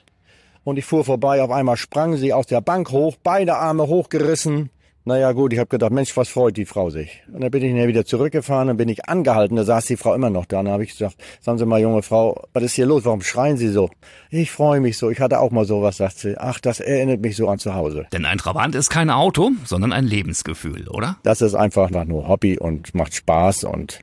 Und 0.64 0.78
ich 0.78 0.86
fuhr 0.86 1.04
vorbei, 1.04 1.42
auf 1.42 1.52
einmal 1.52 1.78
sprang 1.78 2.18
sie 2.18 2.34
aus 2.34 2.46
der 2.46 2.62
Bank 2.62 2.92
hoch, 2.92 3.16
beide 3.24 3.56
Arme 3.56 3.88
hochgerissen 3.88 4.70
naja 5.04 5.32
gut, 5.32 5.52
ich 5.52 5.58
habe 5.58 5.68
gedacht, 5.68 5.92
Mensch, 5.92 6.16
was 6.16 6.30
freut 6.30 6.58
die 6.58 6.66
Frau 6.66 6.92
sich? 6.92 7.24
Und 7.34 7.42
dann 7.42 7.50
bin 7.50 7.64
ich 7.64 7.88
wieder 7.88 8.06
zurückgefahren, 8.06 8.68
dann 8.68 8.78
bin 8.78 8.88
ich 8.88 9.10
angehalten, 9.10 9.58
da 9.58 9.64
saß 9.64 9.86
die 9.86 9.98
Frau 9.98 10.14
immer 10.14 10.30
noch 10.30 10.46
da. 10.46 10.60
Und 10.60 10.66
dann 10.66 10.74
habe 10.74 10.84
ich 10.84 10.92
gesagt, 10.92 11.16
sagen 11.40 11.58
Sie 11.58 11.66
mal, 11.66 11.82
junge 11.82 12.04
Frau, 12.04 12.44
was 12.54 12.64
ist 12.64 12.74
hier 12.74 12.86
los? 12.86 13.04
Warum 13.06 13.22
schreien 13.22 13.58
Sie 13.58 13.70
so? 13.70 13.90
Ich 14.30 14.52
freue 14.52 14.80
mich 14.80 15.00
so, 15.00 15.10
ich 15.10 15.20
hatte 15.20 15.40
auch 15.40 15.50
mal 15.50 15.66
sowas, 15.66 15.98
sagt 15.98 16.20
sie. 16.20 16.38
Ach, 16.38 16.60
das 16.60 16.80
erinnert 16.80 17.22
mich 17.22 17.36
so 17.36 17.50
an 17.50 17.58
zu 17.58 17.74
Hause. 17.74 18.06
Denn 18.14 18.26
ein 18.26 18.38
Trabant 18.38 18.76
ist 18.76 18.92
kein 18.92 19.10
Auto, 19.10 19.50
sondern 19.66 19.92
ein 19.92 20.06
Lebensgefühl, 20.06 20.88
oder? 20.88 21.18
Das 21.24 21.42
ist 21.42 21.56
einfach 21.56 21.90
nur 21.90 22.28
Hobby 22.28 22.60
und 22.60 22.94
macht 22.94 23.16
Spaß 23.16 23.64
und 23.64 24.02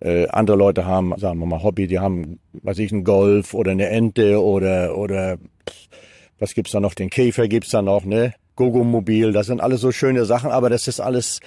äh, 0.00 0.26
andere 0.28 0.56
Leute 0.56 0.84
haben, 0.84 1.14
sagen 1.16 1.38
wir 1.38 1.46
mal, 1.46 1.62
Hobby, 1.62 1.86
die 1.86 1.98
haben, 1.98 2.38
weiß 2.52 2.78
ich, 2.78 2.92
einen 2.92 3.04
Golf 3.04 3.54
oder 3.54 3.72
eine 3.72 3.88
Ente 3.88 4.42
oder, 4.42 4.96
oder 4.96 5.38
was 6.38 6.54
gibt's 6.54 6.72
da 6.72 6.80
noch? 6.80 6.94
Den 6.94 7.10
Käfer 7.10 7.48
gibt's 7.48 7.70
da 7.70 7.82
noch, 7.82 8.04
ne? 8.04 8.34
Gogo-Mobil, 8.56 9.32
das 9.32 9.46
sind 9.46 9.60
alles 9.60 9.82
so 9.82 9.92
schöne 9.92 10.24
Sachen, 10.24 10.50
aber 10.50 10.70
das 10.70 10.88
ist 10.88 11.00
alles 11.00 11.40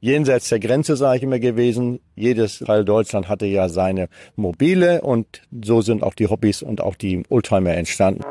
jenseits 0.00 0.48
der 0.48 0.60
Grenze, 0.60 0.96
sage 0.96 1.18
ich 1.18 1.22
immer 1.24 1.40
gewesen. 1.40 2.00
Jedes 2.14 2.60
Teil 2.60 2.84
Deutschland 2.84 3.28
hatte 3.28 3.46
ja 3.46 3.68
seine 3.68 4.08
Mobile 4.36 5.02
und 5.02 5.42
so 5.64 5.80
sind 5.80 6.02
auch 6.02 6.14
die 6.14 6.28
Hobbys 6.28 6.62
und 6.62 6.80
auch 6.80 6.94
die 6.94 7.24
Oldtimer 7.28 7.74
entstanden. 7.74 8.22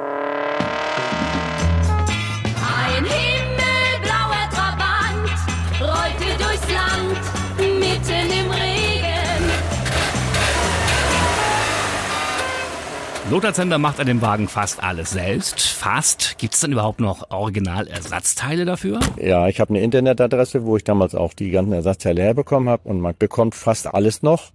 Lothar 13.31 13.53
Zender 13.53 13.79
macht 13.79 13.99
an 13.99 14.05
dem 14.05 14.21
Wagen 14.21 14.47
fast 14.47 14.83
alles 14.83 15.09
selbst. 15.09 15.59
Fast. 15.59 16.37
Gibt 16.37 16.53
es 16.53 16.59
denn 16.59 16.71
überhaupt 16.71 16.99
noch 16.99 17.31
Originalersatzteile 17.31 18.65
dafür? 18.65 18.99
Ja, 19.19 19.47
ich 19.47 19.59
habe 19.59 19.71
eine 19.71 19.81
Internetadresse, 19.81 20.63
wo 20.63 20.77
ich 20.77 20.83
damals 20.83 21.15
auch 21.15 21.33
die 21.33 21.49
ganzen 21.49 21.73
Ersatzteile 21.73 22.21
herbekommen 22.21 22.69
habe 22.69 22.87
und 22.87 23.01
man 23.01 23.15
bekommt 23.17 23.55
fast 23.55 23.91
alles 23.91 24.21
noch. 24.21 24.51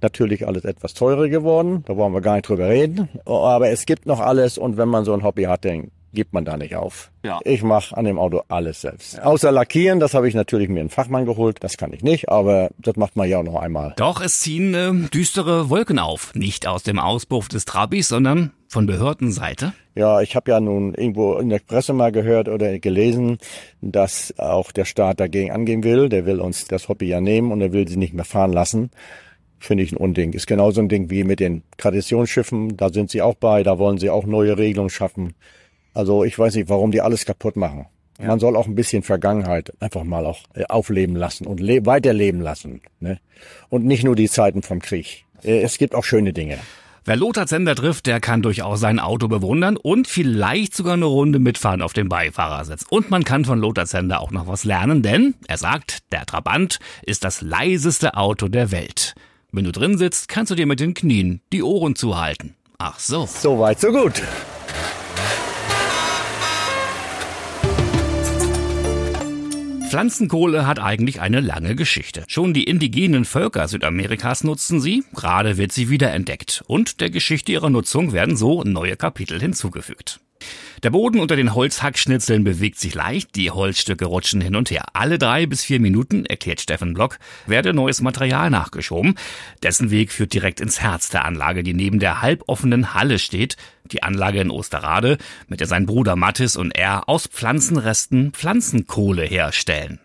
Natürlich 0.00 0.46
alles 0.46 0.64
etwas 0.64 0.94
teurer 0.94 1.28
geworden, 1.28 1.82
da 1.86 1.96
wollen 1.96 2.12
wir 2.12 2.20
gar 2.20 2.34
nicht 2.34 2.48
drüber 2.48 2.68
reden. 2.68 3.08
Aber 3.24 3.70
es 3.70 3.84
gibt 3.84 4.06
noch 4.06 4.20
alles 4.20 4.58
und 4.58 4.76
wenn 4.76 4.88
man 4.88 5.04
so 5.04 5.12
ein 5.12 5.24
Hobby 5.24 5.44
hat, 5.44 5.64
dann 5.64 5.90
gibt 6.14 6.32
man 6.32 6.44
da 6.44 6.56
nicht 6.56 6.76
auf. 6.76 7.10
Ja. 7.24 7.40
Ich 7.44 7.62
mache 7.62 7.96
an 7.96 8.04
dem 8.04 8.18
Auto 8.18 8.42
alles 8.48 8.80
selbst. 8.80 9.14
Ja. 9.14 9.24
Außer 9.24 9.52
lackieren, 9.52 10.00
das 10.00 10.14
habe 10.14 10.28
ich 10.28 10.34
natürlich 10.34 10.68
mir 10.68 10.80
einen 10.80 10.90
Fachmann 10.90 11.26
geholt. 11.26 11.58
Das 11.60 11.76
kann 11.76 11.92
ich 11.92 12.02
nicht, 12.02 12.28
aber 12.28 12.70
das 12.78 12.96
macht 12.96 13.16
man 13.16 13.28
ja 13.28 13.38
auch 13.38 13.44
noch 13.44 13.60
einmal. 13.60 13.94
Doch, 13.96 14.22
es 14.22 14.40
ziehen 14.40 14.74
äh, 14.74 15.08
düstere 15.08 15.70
Wolken 15.70 15.98
auf. 15.98 16.34
Nicht 16.34 16.66
aus 16.66 16.82
dem 16.82 16.98
Auspuff 16.98 17.48
des 17.48 17.64
Trabis, 17.64 18.08
sondern 18.08 18.52
von 18.68 18.86
Behördenseite. 18.86 19.72
Ja, 19.94 20.20
ich 20.20 20.34
habe 20.34 20.50
ja 20.50 20.60
nun 20.60 20.94
irgendwo 20.94 21.34
in 21.36 21.48
der 21.48 21.60
Presse 21.60 21.92
mal 21.92 22.10
gehört 22.10 22.48
oder 22.48 22.78
gelesen, 22.78 23.38
dass 23.80 24.34
auch 24.38 24.72
der 24.72 24.84
Staat 24.84 25.20
dagegen 25.20 25.52
angehen 25.52 25.84
will. 25.84 26.08
Der 26.08 26.26
will 26.26 26.40
uns 26.40 26.66
das 26.66 26.88
Hobby 26.88 27.06
ja 27.06 27.20
nehmen 27.20 27.52
und 27.52 27.60
er 27.60 27.72
will 27.72 27.86
sie 27.86 27.96
nicht 27.96 28.14
mehr 28.14 28.24
fahren 28.24 28.52
lassen 28.52 28.90
finde 29.64 29.82
ich 29.82 29.92
ein 29.92 29.96
Unding. 29.96 30.32
Ist 30.32 30.46
genauso 30.46 30.80
ein 30.80 30.88
Ding 30.88 31.10
wie 31.10 31.24
mit 31.24 31.40
den 31.40 31.62
Traditionsschiffen. 31.78 32.76
Da 32.76 32.90
sind 32.90 33.10
sie 33.10 33.22
auch 33.22 33.34
bei, 33.34 33.62
da 33.62 33.78
wollen 33.78 33.98
sie 33.98 34.10
auch 34.10 34.26
neue 34.26 34.56
Regelungen 34.56 34.90
schaffen. 34.90 35.34
Also 35.94 36.24
ich 36.24 36.38
weiß 36.38 36.54
nicht, 36.56 36.68
warum 36.68 36.90
die 36.90 37.00
alles 37.00 37.24
kaputt 37.24 37.56
machen. 37.56 37.86
Ja. 38.18 38.26
Man 38.26 38.38
soll 38.38 38.56
auch 38.56 38.66
ein 38.66 38.74
bisschen 38.74 39.02
Vergangenheit 39.02 39.72
einfach 39.80 40.04
mal 40.04 40.26
auch 40.26 40.40
äh, 40.54 40.64
aufleben 40.68 41.16
lassen 41.16 41.46
und 41.46 41.60
weiterleben 41.60 42.40
lassen. 42.40 42.82
Ne? 43.00 43.18
Und 43.70 43.84
nicht 43.84 44.04
nur 44.04 44.14
die 44.14 44.28
Zeiten 44.28 44.62
vom 44.62 44.80
Krieg. 44.80 45.24
Äh, 45.42 45.62
es 45.62 45.78
gibt 45.78 45.94
auch 45.94 46.04
schöne 46.04 46.32
Dinge. 46.32 46.58
Wer 47.06 47.16
Lothar 47.16 47.46
Zender 47.46 47.74
trifft, 47.74 48.06
der 48.06 48.18
kann 48.18 48.40
durchaus 48.40 48.80
sein 48.80 48.98
Auto 48.98 49.28
bewundern 49.28 49.76
und 49.76 50.08
vielleicht 50.08 50.74
sogar 50.74 50.94
eine 50.94 51.04
Runde 51.04 51.38
mitfahren 51.38 51.82
auf 51.82 51.92
dem 51.92 52.08
Beifahrersitz. 52.08 52.86
Und 52.88 53.10
man 53.10 53.24
kann 53.24 53.44
von 53.44 53.58
Lothar 53.58 53.84
Zender 53.84 54.20
auch 54.20 54.30
noch 54.30 54.46
was 54.46 54.64
lernen, 54.64 55.02
denn 55.02 55.34
er 55.46 55.58
sagt, 55.58 56.10
der 56.12 56.24
Trabant 56.24 56.78
ist 57.02 57.24
das 57.24 57.42
leiseste 57.42 58.16
Auto 58.16 58.48
der 58.48 58.70
Welt. 58.70 59.14
Wenn 59.52 59.64
du 59.64 59.72
drin 59.72 59.98
sitzt, 59.98 60.28
kannst 60.28 60.50
du 60.50 60.54
dir 60.54 60.66
mit 60.66 60.80
den 60.80 60.94
Knien 60.94 61.42
die 61.52 61.62
Ohren 61.62 61.94
zuhalten. 61.94 62.54
Ach 62.78 62.98
so. 62.98 63.26
So 63.26 63.58
weit, 63.58 63.80
so 63.80 63.92
gut. 63.92 64.22
Pflanzenkohle 69.94 70.66
hat 70.66 70.80
eigentlich 70.80 71.20
eine 71.20 71.38
lange 71.38 71.76
Geschichte. 71.76 72.24
Schon 72.26 72.52
die 72.52 72.64
indigenen 72.64 73.24
Völker 73.24 73.68
Südamerikas 73.68 74.42
nutzen 74.42 74.80
sie, 74.80 75.04
gerade 75.14 75.56
wird 75.56 75.70
sie 75.70 75.88
wiederentdeckt 75.88 76.64
und 76.66 77.00
der 77.00 77.10
Geschichte 77.10 77.52
ihrer 77.52 77.70
Nutzung 77.70 78.12
werden 78.12 78.36
so 78.36 78.64
neue 78.64 78.96
Kapitel 78.96 79.38
hinzugefügt. 79.38 80.18
Der 80.82 80.90
Boden 80.90 81.20
unter 81.20 81.34
den 81.34 81.54
Holzhackschnitzeln 81.54 82.44
bewegt 82.44 82.78
sich 82.78 82.94
leicht, 82.94 83.36
die 83.36 83.50
Holzstücke 83.50 84.04
rutschen 84.04 84.42
hin 84.42 84.54
und 84.54 84.70
her. 84.70 84.84
Alle 84.92 85.18
drei 85.18 85.46
bis 85.46 85.64
vier 85.64 85.80
Minuten, 85.80 86.26
erklärt 86.26 86.60
Steffen 86.60 86.92
Block, 86.92 87.18
werde 87.46 87.72
neues 87.72 88.02
Material 88.02 88.50
nachgeschoben. 88.50 89.14
Dessen 89.62 89.90
Weg 89.90 90.12
führt 90.12 90.34
direkt 90.34 90.60
ins 90.60 90.82
Herz 90.82 91.08
der 91.08 91.24
Anlage, 91.24 91.62
die 91.62 91.72
neben 91.72 92.00
der 92.00 92.20
halboffenen 92.20 92.92
Halle 92.92 93.18
steht. 93.18 93.56
Die 93.92 94.02
Anlage 94.02 94.40
in 94.40 94.50
Osterrade, 94.50 95.16
mit 95.48 95.60
der 95.60 95.68
sein 95.68 95.86
Bruder 95.86 96.16
Mattis 96.16 96.56
und 96.56 96.76
er 96.76 97.08
aus 97.08 97.28
Pflanzenresten 97.28 98.32
Pflanzenkohle 98.32 99.22
herstellen. 99.22 100.00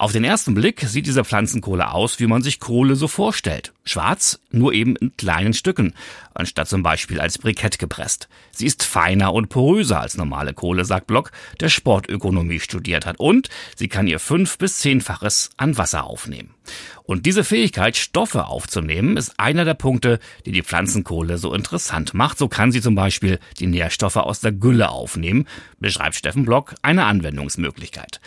Auf 0.00 0.12
den 0.12 0.22
ersten 0.22 0.54
Blick 0.54 0.80
sieht 0.82 1.06
diese 1.06 1.24
Pflanzenkohle 1.24 1.90
aus, 1.90 2.20
wie 2.20 2.28
man 2.28 2.40
sich 2.40 2.60
Kohle 2.60 2.94
so 2.94 3.08
vorstellt. 3.08 3.72
Schwarz, 3.82 4.38
nur 4.52 4.72
eben 4.72 4.94
in 4.94 5.16
kleinen 5.16 5.54
Stücken, 5.54 5.92
anstatt 6.34 6.68
zum 6.68 6.84
Beispiel 6.84 7.20
als 7.20 7.38
Brikett 7.38 7.80
gepresst. 7.80 8.28
Sie 8.52 8.66
ist 8.66 8.84
feiner 8.84 9.34
und 9.34 9.48
poröser 9.48 10.00
als 10.00 10.16
normale 10.16 10.54
Kohle, 10.54 10.84
sagt 10.84 11.08
Block, 11.08 11.32
der 11.58 11.68
Sportökonomie 11.68 12.60
studiert 12.60 13.06
hat. 13.06 13.18
Und 13.18 13.48
sie 13.74 13.88
kann 13.88 14.06
ihr 14.06 14.20
fünf- 14.20 14.58
bis 14.58 14.78
zehnfaches 14.78 15.50
an 15.56 15.76
Wasser 15.78 16.04
aufnehmen. 16.04 16.54
Und 17.02 17.26
diese 17.26 17.42
Fähigkeit, 17.42 17.96
Stoffe 17.96 18.46
aufzunehmen, 18.46 19.16
ist 19.16 19.40
einer 19.40 19.64
der 19.64 19.74
Punkte, 19.74 20.20
die 20.46 20.52
die 20.52 20.62
Pflanzenkohle 20.62 21.38
so 21.38 21.54
interessant 21.54 22.14
macht. 22.14 22.38
So 22.38 22.46
kann 22.46 22.70
sie 22.70 22.82
zum 22.82 22.94
Beispiel 22.94 23.40
die 23.58 23.66
Nährstoffe 23.66 24.16
aus 24.16 24.40
der 24.40 24.52
Gülle 24.52 24.90
aufnehmen, 24.90 25.48
beschreibt 25.80 26.14
Steffen 26.14 26.44
Block 26.44 26.74
eine 26.82 27.06
Anwendungsmöglichkeit. 27.06 28.20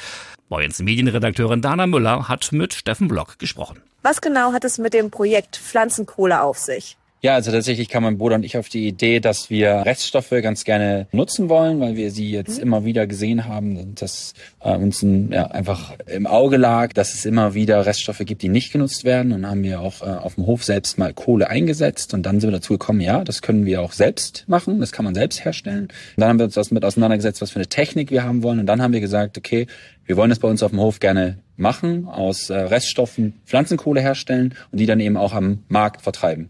Boyens 0.51 0.79
Medienredakteurin 0.79 1.62
Dana 1.62 1.88
Müller 1.88 2.27
hat 2.27 2.51
mit 2.51 2.74
Steffen 2.74 3.08
Block 3.08 3.39
gesprochen. 3.39 3.81
Was 4.01 4.20
genau 4.20 4.51
hat 4.51 4.65
es 4.65 4.79
mit 4.79 4.93
dem 4.93 5.10
Projekt 5.10 5.55
Pflanzenkohle 5.55 6.41
auf 6.41 6.58
sich? 6.58 6.98
Ja, 7.24 7.36
also 7.36 7.51
tatsächlich 7.51 7.88
kam 7.88 8.01
mein 8.01 8.18
Bruder 8.18 8.34
und 8.34 8.44
ich 8.44 8.58
auf 8.58 8.68
die 8.68 8.88
Idee, 8.88 9.20
dass 9.20 9.51
wir 9.51 9.84
Reststoffe 9.86 10.32
ganz 10.42 10.63
gerne 10.63 11.06
nutzen 11.12 11.50
wollen, 11.50 11.80
weil 11.80 11.96
wir 11.96 12.10
sie 12.10 12.32
jetzt 12.32 12.58
mhm. 12.58 12.63
immer 12.63 12.84
wieder 12.84 13.06
gesehen 13.06 13.46
haben 13.46 13.78
und 13.78 14.01
dass 14.01 14.34
äh, 14.60 14.75
uns 14.75 15.04
ein, 15.04 15.32
ja, 15.32 15.46
einfach 15.46 15.94
im 16.08 16.25
Auge 16.25 16.58
lag, 16.58 16.94
dass 16.94 17.13
es 17.13 17.25
immer 17.25 17.54
wieder 17.54 17.86
Reststoffe 17.86 18.24
gibt, 18.25 18.42
die 18.42 18.50
nicht 18.50 18.74
genutzt 18.74 19.04
werden. 19.04 19.34
Und 19.34 19.48
haben 19.48 19.62
wir 19.62 19.82
auch 19.82 20.01
äh, 20.01 20.06
auf 20.06 20.34
dem 20.34 20.48
Hof 20.48 20.63
selbst 20.63 20.98
mal 20.98 21.13
Kohle 21.13 21.48
eingesetzt 21.48 22.16
und 22.16 22.25
dann 22.25 22.40
sind 22.40 22.50
wir 22.50 22.58
dazu 22.58 22.74
gekommen, 22.74 23.01
ja, 23.01 23.24
das 23.24 23.44
können 23.44 23.68
wir 23.68 23.84
auch 23.84 23.92
selbst 23.92 24.46
machen, 24.48 24.80
das 24.80 24.92
kann 24.92 25.06
man 25.06 25.13
selbst 25.13 25.46
herstellen. 25.46 25.84
Und 25.84 25.92
dann 26.18 26.30
haben 26.30 26.40
wir 26.40 26.46
uns 26.46 26.56
das 26.56 26.72
mit 26.72 26.84
auseinandergesetzt, 26.84 27.40
was 27.40 27.51
für 27.51 27.58
eine 27.58 27.68
Technik 27.68 28.10
wir 28.10 28.24
haben 28.24 28.42
wollen. 28.42 28.58
Und 28.58 28.66
dann 28.66 28.82
haben 28.82 28.94
wir 28.94 29.00
gesagt, 29.00 29.38
okay, 29.38 29.68
wir 30.08 30.18
wollen 30.18 30.32
das 30.32 30.40
bei 30.40 30.48
uns 30.48 30.63
auf 30.63 30.72
dem 30.72 30.80
Hof 30.80 31.00
gerne 31.00 31.38
machen, 31.56 32.08
aus 32.08 32.50
äh, 32.50 32.56
Reststoffen 32.56 33.34
Pflanzenkohle 33.46 34.01
herstellen 34.01 34.56
und 34.72 34.80
die 34.80 34.88
dann 34.88 35.00
eben 35.00 35.18
auch 35.18 35.34
am 35.34 35.60
Markt 35.68 36.01
vertreiben. 36.01 36.50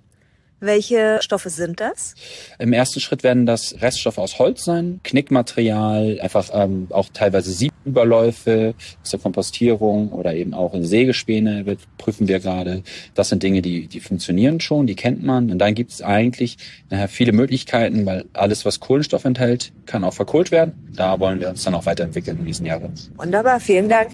Welche 0.63 1.18
Stoffe 1.22 1.50
sind 1.50 1.80
das? 1.80 2.13
Im 2.60 2.72
ersten 2.72 3.00
Schritt 3.00 3.24
werden 3.24 3.48
das 3.48 3.82
Reststoffe 3.82 4.20
aus 4.20 4.38
Holz 4.38 4.63
sein, 4.63 5.00
Knickmaterial, 5.03 6.20
einfach 6.22 6.50
ähm, 6.53 6.86
auch 6.91 7.10
teilweise 7.12 7.51
Siebüberläufe 7.51 8.75
aus 9.01 9.10
der 9.10 9.20
Kompostierung 9.20 10.12
oder 10.12 10.36
eben 10.36 10.53
auch 10.53 10.75
in 10.75 10.86
Sägespäne 10.86 11.65
wird, 11.65 11.80
prüfen 11.98 12.27
wir 12.27 12.39
gerade. 12.39 12.84
Das 13.15 13.30
sind 13.30 13.41
Dinge, 13.41 13.63
die, 13.63 13.88
die 13.88 14.00
funktionieren 14.00 14.60
schon, 14.60 14.86
die 14.86 14.94
kennt 14.94 15.24
man. 15.24 15.50
Und 15.50 15.58
dann 15.58 15.74
gibt 15.74 15.94
es 15.94 16.03
eigentlich 16.03 16.58
nachher 16.91 17.08
viele 17.08 17.32
Möglichkeiten, 17.32 18.06
weil 18.06 18.25
alles, 18.34 18.63
was 18.63 18.80
Kohlenstoff 18.80 19.25
enthält, 19.25 19.74
kann 19.88 20.03
auch 20.03 20.13
verkohlt 20.13 20.51
werden. 20.51 20.74
Da 20.96 21.20
wollen 21.20 21.39
wir 21.39 21.50
uns 21.50 21.63
dann 21.63 21.74
auch 21.74 21.88
weiterentwickeln 21.88 22.38
in 22.38 22.46
diesen 22.46 22.68
Jahren. 22.68 22.94
Wunderbar, 23.18 23.60
vielen 23.60 23.89
Dank. 23.89 24.12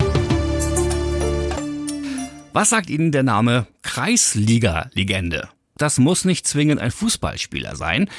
Was 2.53 2.69
sagt 2.69 2.89
Ihnen 2.89 3.11
der 3.11 3.23
Name 3.23 3.67
Kreisliga-Legende? 3.81 5.49
Das 5.77 5.99
muss 5.99 6.25
nicht 6.25 6.47
zwingend 6.47 6.81
ein 6.81 6.91
Fußballspieler 6.91 7.75
sein. 7.75 8.09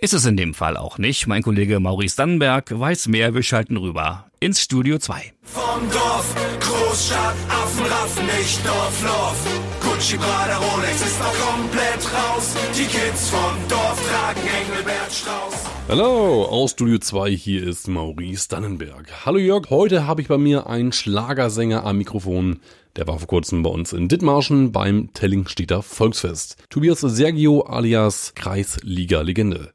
Ist 0.00 0.14
es 0.14 0.24
in 0.24 0.36
dem 0.36 0.52
Fall 0.52 0.76
auch 0.76 0.98
nicht. 0.98 1.26
Mein 1.26 1.42
Kollege 1.42 1.78
Maurice 1.78 2.16
Dannenberg 2.16 2.78
weiß 2.78 3.08
mehr. 3.08 3.34
Wir 3.34 3.42
schalten 3.42 3.76
rüber 3.76 4.26
ins 4.40 4.60
Studio 4.60 4.98
2. 4.98 5.32
Vom 5.42 5.90
Dorf, 5.90 6.34
Großstadt, 6.60 7.36
Affenraff, 7.48 8.16
nicht 8.36 8.66
Dorflof. 8.66 9.36
Gucci, 9.80 10.16
Prada, 10.16 10.58
Rolex 10.58 11.00
ist 11.00 11.20
auch 11.22 11.52
komplett 11.52 12.12
raus. 12.12 12.54
Die 12.76 12.84
Kids 12.84 13.30
vom 13.30 13.68
Dorf 13.68 14.00
tragen 14.08 14.40
Engelbert 14.40 15.12
Strauß. 15.12 15.71
Hallo, 15.94 16.46
aus 16.46 16.70
Studio 16.70 16.96
2, 16.96 17.32
hier 17.32 17.68
ist 17.68 17.86
Maurice 17.86 18.48
Dannenberg. 18.48 19.26
Hallo 19.26 19.36
Jörg, 19.36 19.68
heute 19.68 20.06
habe 20.06 20.22
ich 20.22 20.28
bei 20.28 20.38
mir 20.38 20.66
einen 20.66 20.90
Schlagersänger 20.90 21.84
am 21.84 21.98
Mikrofon. 21.98 22.60
Der 22.96 23.06
war 23.06 23.18
vor 23.18 23.28
kurzem 23.28 23.62
bei 23.62 23.68
uns 23.68 23.92
in 23.92 24.08
Dithmarschen 24.08 24.72
beim 24.72 25.12
Tellingstädter 25.12 25.82
Volksfest. 25.82 26.56
Tobias 26.70 27.00
Sergio 27.00 27.64
alias 27.64 28.32
Kreisliga-Legende. 28.34 29.74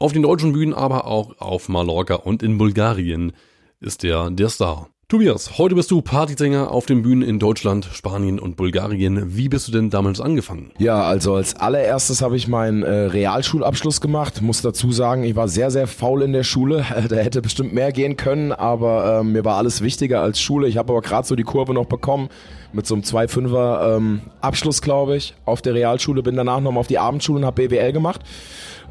Auf 0.00 0.12
den 0.12 0.22
deutschen 0.22 0.54
Bühnen, 0.54 0.74
aber 0.74 1.06
auch 1.06 1.38
auf 1.38 1.68
Mallorca 1.68 2.16
und 2.16 2.42
in 2.42 2.58
Bulgarien 2.58 3.30
ist 3.78 4.02
er 4.02 4.32
der 4.32 4.48
Star. 4.48 4.90
Tobias, 5.06 5.58
heute 5.58 5.74
bist 5.74 5.90
du 5.90 6.00
Partysänger 6.00 6.70
auf 6.70 6.86
den 6.86 7.02
Bühnen 7.02 7.20
in 7.20 7.38
Deutschland, 7.38 7.86
Spanien 7.92 8.38
und 8.38 8.56
Bulgarien. 8.56 9.36
Wie 9.36 9.50
bist 9.50 9.68
du 9.68 9.72
denn 9.72 9.90
damals 9.90 10.18
angefangen? 10.18 10.70
Ja, 10.78 11.02
also 11.02 11.34
als 11.34 11.56
allererstes 11.56 12.22
habe 12.22 12.38
ich 12.38 12.48
meinen 12.48 12.82
äh, 12.82 12.90
Realschulabschluss 12.90 14.00
gemacht. 14.00 14.40
Muss 14.40 14.62
dazu 14.62 14.92
sagen, 14.92 15.22
ich 15.24 15.36
war 15.36 15.46
sehr, 15.46 15.70
sehr 15.70 15.86
faul 15.86 16.22
in 16.22 16.32
der 16.32 16.42
Schule. 16.42 16.86
da 17.08 17.16
hätte 17.16 17.42
bestimmt 17.42 17.74
mehr 17.74 17.92
gehen 17.92 18.16
können, 18.16 18.50
aber 18.50 19.20
äh, 19.20 19.22
mir 19.22 19.44
war 19.44 19.58
alles 19.58 19.82
wichtiger 19.82 20.22
als 20.22 20.40
Schule. 20.40 20.68
Ich 20.68 20.78
habe 20.78 20.90
aber 20.90 21.02
gerade 21.02 21.28
so 21.28 21.36
die 21.36 21.42
Kurve 21.42 21.74
noch 21.74 21.86
bekommen 21.86 22.30
mit 22.72 22.86
so 22.86 22.94
einem 22.94 23.04
2-5er 23.04 23.96
ähm, 23.96 24.22
Abschluss, 24.40 24.80
glaube 24.80 25.16
ich, 25.16 25.34
auf 25.44 25.60
der 25.60 25.74
Realschule. 25.74 26.22
Bin 26.22 26.34
danach 26.34 26.60
nochmal 26.60 26.80
auf 26.80 26.86
die 26.86 26.98
Abendschule 26.98 27.40
und 27.40 27.44
habe 27.44 27.68
BWL 27.68 27.92
gemacht. 27.92 28.22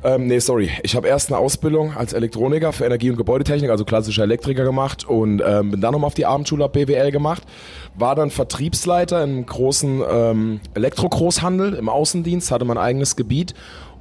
Ähm, 0.05 0.27
nee, 0.27 0.39
sorry. 0.39 0.69
Ich 0.83 0.97
habe 0.97 1.07
erst 1.07 1.31
eine 1.31 1.39
Ausbildung 1.39 1.95
als 1.95 2.11
Elektroniker 2.11 2.73
für 2.73 2.85
Energie- 2.85 3.09
und 3.09 3.15
Gebäudetechnik, 3.15 3.69
also 3.69 3.85
klassischer 3.85 4.23
Elektriker 4.23 4.65
gemacht 4.65 5.05
und 5.05 5.41
ähm, 5.45 5.71
bin 5.71 5.79
dann 5.79 5.93
nochmal 5.93 6.07
auf 6.07 6.13
die 6.13 6.25
Abendschule, 6.25 6.67
BWL 6.67 7.11
gemacht. 7.11 7.43
War 7.95 8.13
dann 8.15 8.29
Vertriebsleiter 8.29 9.23
im 9.23 9.45
großen 9.45 10.03
ähm, 10.09 10.59
Elektrogroßhandel 10.73 11.75
im 11.75 11.87
Außendienst, 11.87 12.51
hatte 12.51 12.65
mein 12.65 12.77
eigenes 12.77 13.15
Gebiet 13.15 13.53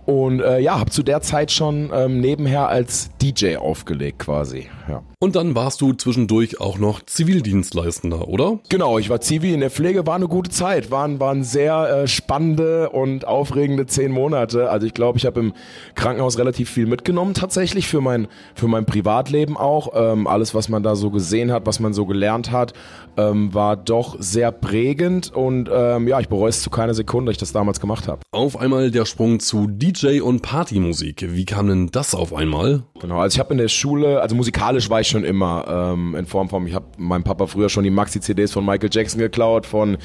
Und 0.04 0.40
äh, 0.40 0.59
ja, 0.59 0.78
habe 0.78 0.90
zu 0.90 1.02
der 1.02 1.21
Zeit 1.21 1.52
schon 1.52 1.90
ähm, 1.94 2.21
nebenher 2.21 2.68
als 2.68 3.11
DJ 3.21 3.56
aufgelegt 3.56 4.18
quasi. 4.18 4.66
Ja. 4.88 5.02
Und 5.21 5.37
dann 5.37 5.54
warst 5.54 5.80
du 5.80 5.92
zwischendurch 5.92 6.61
auch 6.61 6.78
noch 6.78 7.06
Zivildienstleistender, 7.06 8.26
oder? 8.26 8.59
Genau, 8.68 8.99
ich 8.99 9.09
war 9.09 9.21
Zivi 9.21 9.54
in 9.54 9.61
der 9.61 9.71
Pflege, 9.71 10.04
war 10.04 10.16
eine 10.16 10.26
gute 10.26 10.50
Zeit, 10.50 10.90
waren, 10.90 11.21
waren 11.21 11.44
sehr 11.44 12.02
äh, 12.02 12.09
spannende 12.09 12.90
und 12.90 13.25
aufregende 13.25 13.87
zehn 13.87 14.11
Monate. 14.11 14.71
Also 14.71 14.88
ich 14.88 14.94
glaube, 14.94 15.18
ich 15.18 15.26
habe 15.26 15.38
im 15.38 15.52
Krankenhaus 15.94 16.38
relativ 16.38 16.68
viel 16.68 16.87
mitgenommen 16.87 17.35
tatsächlich 17.35 17.87
für 17.87 18.00
mein, 18.00 18.26
für 18.56 18.66
mein 18.66 18.85
Privatleben 18.85 19.56
auch. 19.56 19.92
Ähm, 19.94 20.26
alles, 20.26 20.54
was 20.56 20.68
man 20.68 20.82
da 20.82 20.97
so 20.97 21.11
gesehen 21.11 21.52
hat, 21.52 21.66
was 21.66 21.78
man 21.78 21.92
so 21.94 22.04
gelernt 22.04 22.50
hat, 22.50 22.73
ähm, 23.16 23.54
war 23.54 23.76
doch 23.76 24.16
sehr 24.18 24.50
prägend 24.50 25.32
und 25.32 25.71
ähm, 25.73 26.09
ja, 26.09 26.18
ich 26.18 26.28
bereue 26.28 26.49
es 26.49 26.62
zu 26.62 26.71
keiner 26.71 26.94
Sekunde, 26.94 27.30
dass 27.30 27.35
ich 27.35 27.40
das 27.40 27.52
damals 27.52 27.78
gemacht 27.78 28.09
habe. 28.09 28.23
Auf 28.32 28.59
einmal 28.59 28.90
der 28.90 29.04
Sprung 29.04 29.38
zu 29.38 29.68
DJ 29.68 29.92
und 30.23 30.43
Partymusik. 30.43 31.35
Wie 31.35 31.45
kam 31.45 31.69
denn 31.69 31.89
das 31.93 32.15
auf 32.15 32.35
einmal? 32.35 32.85
Genau, 33.01 33.21
also 33.21 33.37
ich 33.37 33.39
habe 33.41 33.53
in 33.53 33.59
der 33.59 33.69
Schule, 33.69 34.21
also 34.21 34.35
musikalisch 34.35 34.91
war 34.91 35.01
ich 35.01 35.09
schon 35.09 35.25
immer 35.25 35.93
ähm, 35.93 36.15
in 36.15 36.27
Form 36.27 36.49
von, 36.49 36.67
ich 36.67 36.75
habe 36.75 36.87
meinem 36.97 37.25
Papa 37.25 37.47
früher 37.47 37.69
schon 37.69 37.85
die 37.85 37.91
Maxi-CDs 37.91 38.53
von 38.53 38.65
Michael 38.65 38.91
Jackson 38.93 39.21
geklaut, 39.21 39.67
von, 39.67 39.99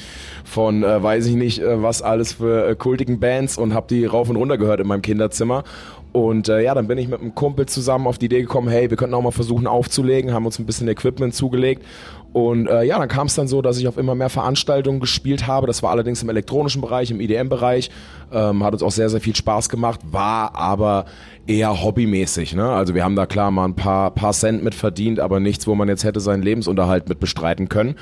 von 0.44 0.84
äh, 0.84 1.02
weiß 1.02 1.26
ich 1.26 1.34
nicht, 1.34 1.60
äh, 1.60 1.82
was 1.82 2.02
alles 2.02 2.34
für 2.34 2.68
äh, 2.68 2.76
kultigen 2.76 3.18
Bands 3.18 3.56
und 3.56 3.74
habe 3.74 3.86
die 3.88 4.04
rauf 4.04 4.28
und 4.28 4.36
runter 4.36 4.58
gehört 4.58 4.80
in 4.80 4.86
meinem 4.86 5.02
Kinderzimmer. 5.02 5.64
Und 6.12 6.48
äh, 6.48 6.62
ja, 6.62 6.74
dann 6.74 6.88
bin 6.88 6.98
ich 6.98 7.08
mit 7.08 7.20
einem 7.20 7.34
Kumpel 7.34 7.66
zusammen 7.66 8.06
auf 8.06 8.18
die 8.18 8.26
Idee 8.26 8.40
gekommen, 8.40 8.68
hey, 8.68 8.88
wir 8.90 8.96
könnten 8.96 9.14
auch 9.14 9.22
mal 9.22 9.30
versuchen 9.30 9.66
aufzulegen, 9.66 10.32
haben 10.32 10.46
uns 10.46 10.58
ein 10.58 10.66
bisschen 10.66 10.88
Equipment 10.88 11.34
zugelegt. 11.34 11.84
Und 12.32 12.68
äh, 12.68 12.82
ja, 12.82 12.98
dann 12.98 13.08
kam 13.08 13.26
es 13.26 13.34
dann 13.34 13.48
so, 13.48 13.62
dass 13.62 13.78
ich 13.78 13.88
auf 13.88 13.96
immer 13.96 14.14
mehr 14.14 14.28
Veranstaltungen 14.28 15.00
gespielt 15.00 15.46
habe. 15.46 15.66
Das 15.66 15.82
war 15.82 15.90
allerdings 15.90 16.22
im 16.22 16.28
elektronischen 16.28 16.82
Bereich, 16.82 17.10
im 17.10 17.20
IDM-Bereich. 17.20 17.90
Ähm, 18.32 18.62
hat 18.62 18.74
uns 18.74 18.82
auch 18.82 18.90
sehr, 18.90 19.08
sehr 19.08 19.20
viel 19.20 19.34
Spaß 19.34 19.68
gemacht, 19.68 20.00
war 20.10 20.54
aber 20.54 21.06
eher 21.46 21.82
hobbymäßig. 21.82 22.54
Ne? 22.54 22.68
Also 22.68 22.94
wir 22.94 23.02
haben 23.02 23.16
da 23.16 23.24
klar 23.24 23.50
mal 23.50 23.64
ein 23.64 23.74
paar, 23.74 24.10
paar 24.10 24.32
Cent 24.32 24.62
mit 24.62 24.74
verdient, 24.74 25.20
aber 25.20 25.40
nichts, 25.40 25.66
wo 25.66 25.74
man 25.74 25.88
jetzt 25.88 26.04
hätte 26.04 26.20
seinen 26.20 26.42
Lebensunterhalt 26.42 27.08
mit 27.08 27.18
bestreiten 27.18 27.70
können. 27.70 27.96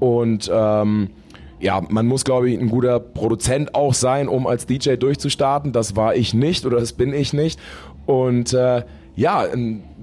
Und 0.00 0.50
ähm, 0.52 1.10
ja, 1.60 1.80
man 1.88 2.06
muss, 2.06 2.24
glaube 2.24 2.50
ich, 2.50 2.58
ein 2.58 2.68
guter 2.68 3.00
Produzent 3.00 3.74
auch 3.74 3.94
sein, 3.94 4.28
um 4.28 4.46
als 4.46 4.66
DJ 4.66 4.94
durchzustarten. 4.96 5.72
Das 5.72 5.96
war 5.96 6.14
ich 6.16 6.34
nicht 6.34 6.66
oder 6.66 6.80
das 6.80 6.92
bin 6.92 7.12
ich 7.12 7.32
nicht. 7.32 7.60
Und 8.06 8.52
äh, 8.52 8.82
ja, 9.16 9.44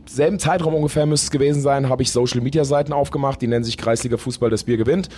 selben 0.10 0.40
Zeitraum 0.40 0.74
ungefähr 0.74 1.06
müsste 1.06 1.26
es 1.26 1.32
gewesen 1.32 1.62
sein, 1.62 1.90
habe 1.90 2.04
ich 2.04 2.12
Social 2.12 2.42
Media 2.42 2.66
Seiten 2.66 2.94
aufgemacht, 2.94 3.42
die 3.42 3.48
nennen 3.48 3.64
sich 3.64 3.78
Kreisliga 3.78 4.18
Fußball 4.18 4.50
das 4.50 4.64
Bier 4.64 4.78
gewinnt. 4.78 5.10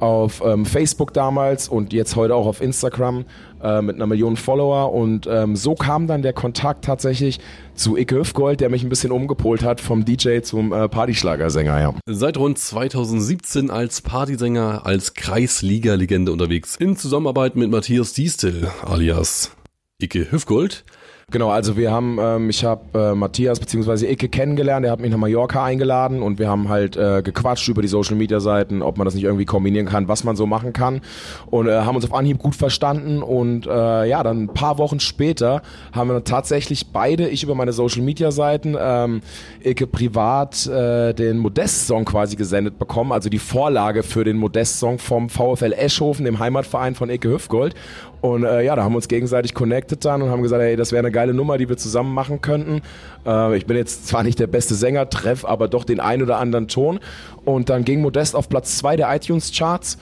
Auf 0.00 0.42
ähm, 0.44 0.66
Facebook 0.66 1.12
damals 1.12 1.68
und 1.68 1.92
jetzt 1.92 2.16
heute 2.16 2.34
auch 2.34 2.46
auf 2.46 2.60
Instagram 2.60 3.24
äh, 3.62 3.82
mit 3.82 3.96
einer 3.96 4.06
Million 4.06 4.36
Follower. 4.36 4.92
Und 4.92 5.26
ähm, 5.30 5.56
so 5.56 5.74
kam 5.74 6.06
dann 6.06 6.22
der 6.22 6.32
Kontakt 6.32 6.84
tatsächlich 6.84 7.40
zu 7.74 7.96
Icke 7.96 8.16
Hüfgold, 8.16 8.60
der 8.60 8.68
mich 8.68 8.82
ein 8.82 8.88
bisschen 8.88 9.12
umgepolt 9.12 9.62
hat 9.62 9.80
vom 9.80 10.04
DJ 10.04 10.40
zum 10.40 10.72
äh, 10.72 10.88
Partyschlagersänger. 10.88 11.80
Ja. 11.80 11.94
Seit 12.06 12.36
rund 12.36 12.58
2017 12.58 13.70
als 13.70 14.02
Partysänger, 14.02 14.84
als 14.84 15.14
Kreisliga-Legende 15.14 16.32
unterwegs. 16.32 16.76
In 16.76 16.96
Zusammenarbeit 16.96 17.56
mit 17.56 17.70
Matthias 17.70 18.12
Diestel 18.12 18.70
alias 18.84 19.52
Icke 20.00 20.30
Hüfgold. 20.30 20.84
Genau, 21.32 21.48
also 21.48 21.78
wir 21.78 21.90
haben, 21.90 22.18
ähm, 22.20 22.50
ich 22.50 22.62
habe 22.62 22.82
äh, 22.92 23.14
Matthias 23.14 23.58
bzw. 23.58 24.04
Icke 24.12 24.28
kennengelernt, 24.28 24.84
er 24.84 24.92
hat 24.92 25.00
mich 25.00 25.10
nach 25.10 25.16
Mallorca 25.16 25.64
eingeladen 25.64 26.20
und 26.20 26.38
wir 26.38 26.50
haben 26.50 26.68
halt 26.68 26.94
äh, 26.94 27.22
gequatscht 27.22 27.66
über 27.68 27.80
die 27.80 27.88
Social 27.88 28.16
Media 28.16 28.38
Seiten, 28.38 28.82
ob 28.82 28.98
man 28.98 29.06
das 29.06 29.14
nicht 29.14 29.24
irgendwie 29.24 29.46
kombinieren 29.46 29.86
kann, 29.86 30.08
was 30.08 30.24
man 30.24 30.36
so 30.36 30.44
machen 30.44 30.74
kann 30.74 31.00
und 31.46 31.68
äh, 31.68 31.72
haben 31.72 31.96
uns 31.96 32.04
auf 32.04 32.12
Anhieb 32.12 32.38
gut 32.38 32.54
verstanden 32.54 33.22
und 33.22 33.66
äh, 33.66 34.04
ja, 34.04 34.22
dann 34.22 34.42
ein 34.42 34.48
paar 34.48 34.76
Wochen 34.76 35.00
später 35.00 35.62
haben 35.92 36.10
wir 36.10 36.22
tatsächlich 36.22 36.88
beide, 36.88 37.28
ich 37.28 37.42
über 37.42 37.54
meine 37.54 37.72
Social 37.72 38.02
Media 38.02 38.30
Seiten, 38.30 38.76
ähm, 38.78 39.22
Icke 39.64 39.86
privat 39.86 40.66
äh, 40.66 41.14
den 41.14 41.38
Modest-Song 41.38 42.04
quasi 42.04 42.36
gesendet 42.36 42.78
bekommen, 42.78 43.10
also 43.10 43.30
die 43.30 43.38
Vorlage 43.38 44.02
für 44.02 44.24
den 44.24 44.36
Modest-Song 44.36 44.98
vom 44.98 45.30
VfL 45.30 45.72
Eschhofen, 45.72 46.26
dem 46.26 46.40
Heimatverein 46.40 46.94
von 46.94 47.08
Icke 47.08 47.30
Hüfgold 47.30 47.74
und 48.22 48.44
äh, 48.44 48.62
ja, 48.62 48.76
da 48.76 48.84
haben 48.84 48.92
wir 48.92 48.96
uns 48.96 49.08
gegenseitig 49.08 49.52
connected 49.52 50.04
dann 50.04 50.22
und 50.22 50.30
haben 50.30 50.42
gesagt, 50.42 50.62
hey, 50.62 50.76
das 50.76 50.92
wäre 50.92 51.00
eine 51.00 51.10
geile 51.10 51.21
Nummer, 51.30 51.58
die 51.58 51.68
wir 51.68 51.76
zusammen 51.76 52.12
machen 52.12 52.40
könnten. 52.40 52.82
Äh, 53.24 53.56
ich 53.56 53.66
bin 53.66 53.76
jetzt 53.76 54.08
zwar 54.08 54.22
nicht 54.24 54.38
der 54.38 54.48
beste 54.48 54.74
Sänger, 54.74 55.08
treff 55.08 55.44
aber 55.44 55.68
doch 55.68 55.84
den 55.84 56.00
ein 56.00 56.22
oder 56.22 56.38
anderen 56.38 56.68
Ton. 56.68 56.98
Und 57.44 57.68
dann 57.68 57.84
ging 57.84 58.00
Modest 58.00 58.34
auf 58.34 58.48
Platz 58.48 58.78
zwei 58.78 58.96
der 58.96 59.14
iTunes-Charts. 59.14 59.98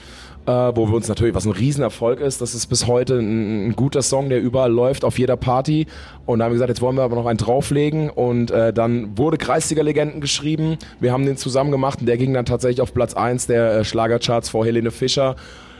Äh, 0.47 0.51
wo 0.51 0.87
wir 0.87 0.95
uns 0.95 1.07
natürlich, 1.07 1.35
was 1.35 1.45
ein 1.45 1.51
Riesenerfolg 1.51 2.19
ist, 2.19 2.41
das 2.41 2.55
ist 2.55 2.65
bis 2.65 2.87
heute 2.87 3.19
ein, 3.19 3.67
ein, 3.67 3.75
guter 3.75 4.01
Song, 4.01 4.29
der 4.29 4.41
überall 4.41 4.71
läuft, 4.71 5.05
auf 5.05 5.19
jeder 5.19 5.37
Party. 5.37 5.85
Und 6.25 6.39
da 6.39 6.45
haben 6.45 6.51
wir 6.51 6.55
gesagt, 6.55 6.69
jetzt 6.69 6.81
wollen 6.81 6.95
wir 6.95 7.03
aber 7.03 7.15
noch 7.15 7.27
einen 7.27 7.37
drauflegen. 7.37 8.09
Und 8.09 8.49
äh, 8.49 8.73
dann 8.73 9.15
wurde 9.19 9.37
Kreisliga-Legenden 9.37 10.19
geschrieben. 10.19 10.77
Wir 10.99 11.13
haben 11.13 11.27
den 11.27 11.37
zusammen 11.37 11.69
gemacht 11.69 11.99
und 11.99 12.07
der 12.07 12.17
ging 12.17 12.33
dann 12.33 12.45
tatsächlich 12.45 12.81
auf 12.81 12.91
Platz 12.91 13.13
eins 13.13 13.45
der 13.45 13.71
äh, 13.71 13.85
Schlagercharts 13.85 14.49
vor 14.49 14.65
Helene 14.65 14.89
Fischer. 14.89 15.35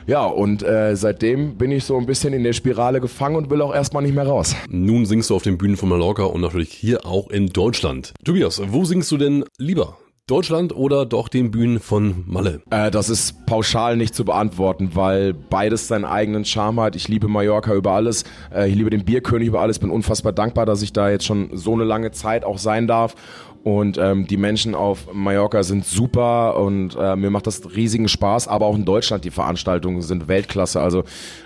Ja, 0.07 0.25
und 0.25 0.63
äh, 0.63 0.95
seitdem 0.95 1.57
bin 1.57 1.71
ich 1.71 1.83
so 1.83 1.97
ein 1.97 2.05
bisschen 2.05 2.33
in 2.33 2.43
der 2.43 2.53
Spirale 2.53 3.01
gefangen 3.01 3.35
und 3.35 3.49
will 3.49 3.61
auch 3.61 3.73
erstmal 3.73 4.03
nicht 4.03 4.15
mehr 4.15 4.27
raus. 4.27 4.55
Nun 4.69 5.05
singst 5.05 5.29
du 5.29 5.35
auf 5.35 5.43
den 5.43 5.57
Bühnen 5.57 5.77
von 5.77 5.89
Mallorca 5.89 6.23
und 6.23 6.41
natürlich 6.41 6.71
hier 6.71 7.05
auch 7.05 7.29
in 7.29 7.47
Deutschland. 7.47 8.13
Tobias, 8.23 8.61
wo 8.67 8.85
singst 8.85 9.11
du 9.11 9.17
denn 9.17 9.43
lieber? 9.57 9.97
Deutschland 10.27 10.73
oder 10.73 11.05
doch 11.05 11.27
den 11.27 11.51
Bühnen 11.51 11.79
von 11.79 12.23
Malle? 12.25 12.61
Äh, 12.69 12.89
das 12.89 13.09
ist 13.09 13.45
pauschal 13.45 13.97
nicht 13.97 14.15
zu 14.15 14.23
beantworten, 14.23 14.91
weil 14.93 15.33
beides 15.33 15.89
seinen 15.89 16.05
eigenen 16.05 16.45
Charme 16.45 16.79
hat. 16.79 16.95
Ich 16.95 17.09
liebe 17.09 17.27
Mallorca 17.27 17.73
über 17.73 17.91
alles. 17.91 18.23
Äh, 18.53 18.69
ich 18.69 18.75
liebe 18.75 18.89
den 18.89 19.03
Bierkönig 19.03 19.49
über 19.49 19.59
alles. 19.59 19.79
Bin 19.79 19.89
unfassbar 19.89 20.31
dankbar, 20.31 20.65
dass 20.65 20.83
ich 20.83 20.93
da 20.93 21.09
jetzt 21.09 21.25
schon 21.25 21.49
so 21.57 21.73
eine 21.73 21.83
lange 21.83 22.11
Zeit 22.11 22.45
auch 22.45 22.59
sein 22.59 22.87
darf. 22.87 23.15
Und 23.63 23.99
ähm, 23.99 24.25
die 24.25 24.37
Menschen 24.37 24.73
auf 24.73 25.13
Mallorca 25.13 25.61
sind 25.61 25.85
super 25.85 26.57
und 26.57 26.97
äh, 26.99 27.15
mir 27.15 27.29
macht 27.29 27.45
das 27.45 27.75
riesigen 27.75 28.07
Spaß, 28.07 28.47
aber 28.47 28.65
auch 28.65 28.75
in 28.75 28.85
Deutschland 28.85 29.23
die 29.23 29.29
Veranstaltungen 29.29 30.01
sind 30.01 30.27
Weltklasse. 30.27 30.81
Also 30.81 31.03